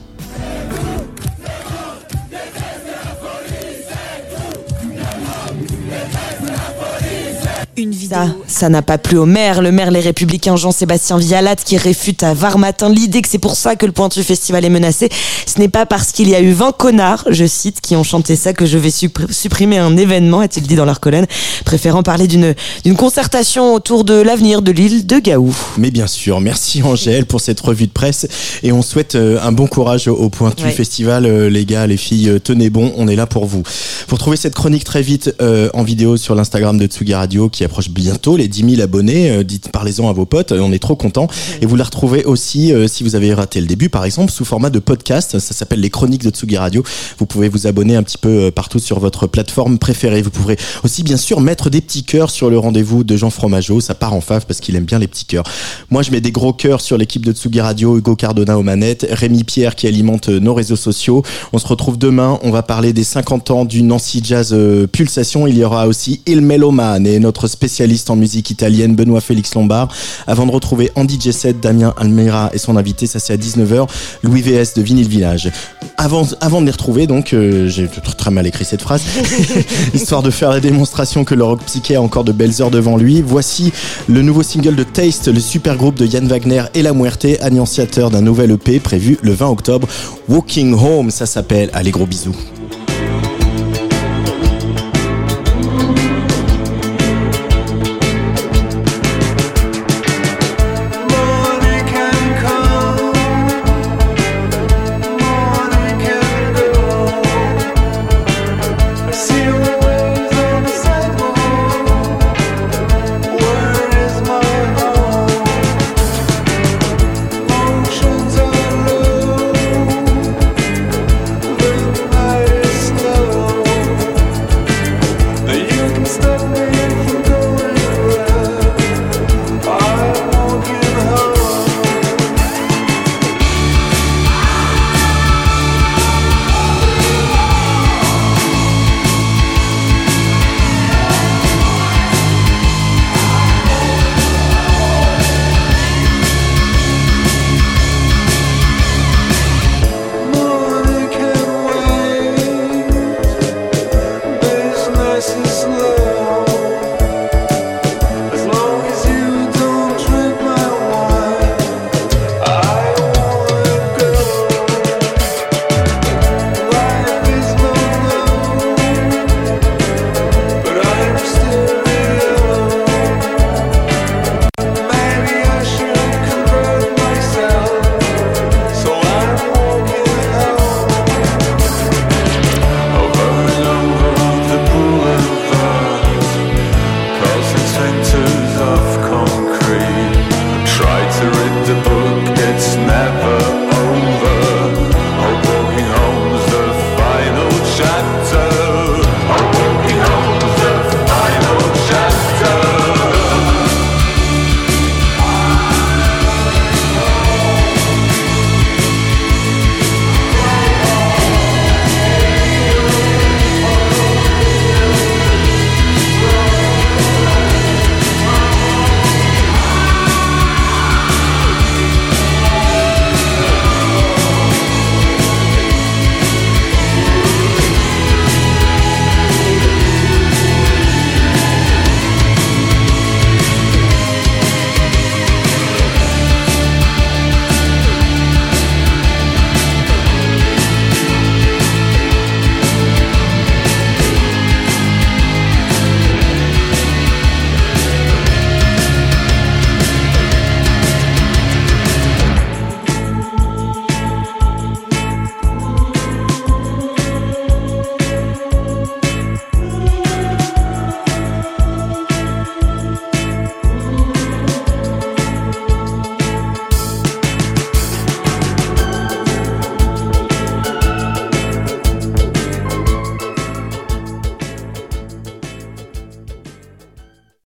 [7.76, 9.60] Une Ça, ça n'a pas plu au maire.
[9.60, 13.56] Le maire Les Républicains Jean-Sébastien Vialat qui réfute à Var Matin l'idée que c'est pour
[13.56, 15.08] ça que le Pointu Festival est menacé.
[15.44, 18.36] Ce n'est pas parce qu'il y a eu 20 connards, je cite, qui ont chanté
[18.36, 21.26] ça que je vais suppr- supprimer un événement, a-t-il dit dans leur colonne,
[21.64, 22.54] préférant parler d'une
[22.84, 25.52] d'une concertation autour de l'avenir de l'île de Gaou.
[25.76, 28.28] Mais bien sûr, merci Angèle pour cette revue de presse
[28.62, 30.70] et on souhaite euh, un bon courage au Pointu Ouais.
[30.70, 31.26] Festival.
[31.26, 33.64] Euh, Les gars, les filles, euh, tenez bon, on est là pour vous.
[34.06, 37.63] Pour trouver cette chronique très vite euh, en vidéo sur l'Instagram de Tsugi Radio qui
[37.64, 40.96] approche bientôt les 10 000 abonnés, euh, dites parlez-en à vos potes, on est trop
[40.96, 41.28] contents.
[41.60, 44.44] Et vous la retrouvez aussi euh, si vous avez raté le début par exemple sous
[44.44, 46.82] format de podcast, ça s'appelle les chroniques de Tsugi Radio.
[47.18, 50.22] Vous pouvez vous abonner un petit peu euh, partout sur votre plateforme préférée.
[50.22, 53.80] Vous pourrez aussi bien sûr mettre des petits cœurs sur le rendez-vous de Jean Fromageau,
[53.80, 55.44] ça part en fave parce qu'il aime bien les petits cœurs.
[55.90, 59.06] Moi je mets des gros cœurs sur l'équipe de Tsugi Radio, Hugo Cardona aux manettes,
[59.10, 61.22] Rémi Pierre qui alimente nos réseaux sociaux.
[61.52, 64.56] On se retrouve demain, on va parler des 50 ans du Nancy Jazz
[64.92, 65.46] Pulsation.
[65.46, 69.88] Il y aura aussi Il Meloman et notre spécialiste en musique italienne Benoît Félix Lombard.
[70.26, 73.88] Avant de retrouver Andy Jesset, Damien Almeida et son invité, ça c'est à 19h,
[74.22, 75.50] Louis VS de Vinyl Village.
[75.96, 79.02] Avant, de les retrouver, donc, euh, j'ai tr- très mal écrit cette phrase,
[79.94, 82.96] histoire de faire la démonstration que le rock psyché a encore de belles heures devant
[82.96, 83.72] lui, voici
[84.08, 88.10] le nouveau single de Taste, le super groupe de Yann Wagner et La Muerte, annonciateur
[88.10, 89.86] d'un nouvel EP prévu le 20 octobre.
[90.28, 91.70] Walking Home, ça s'appelle.
[91.72, 92.34] Allez, gros bisous.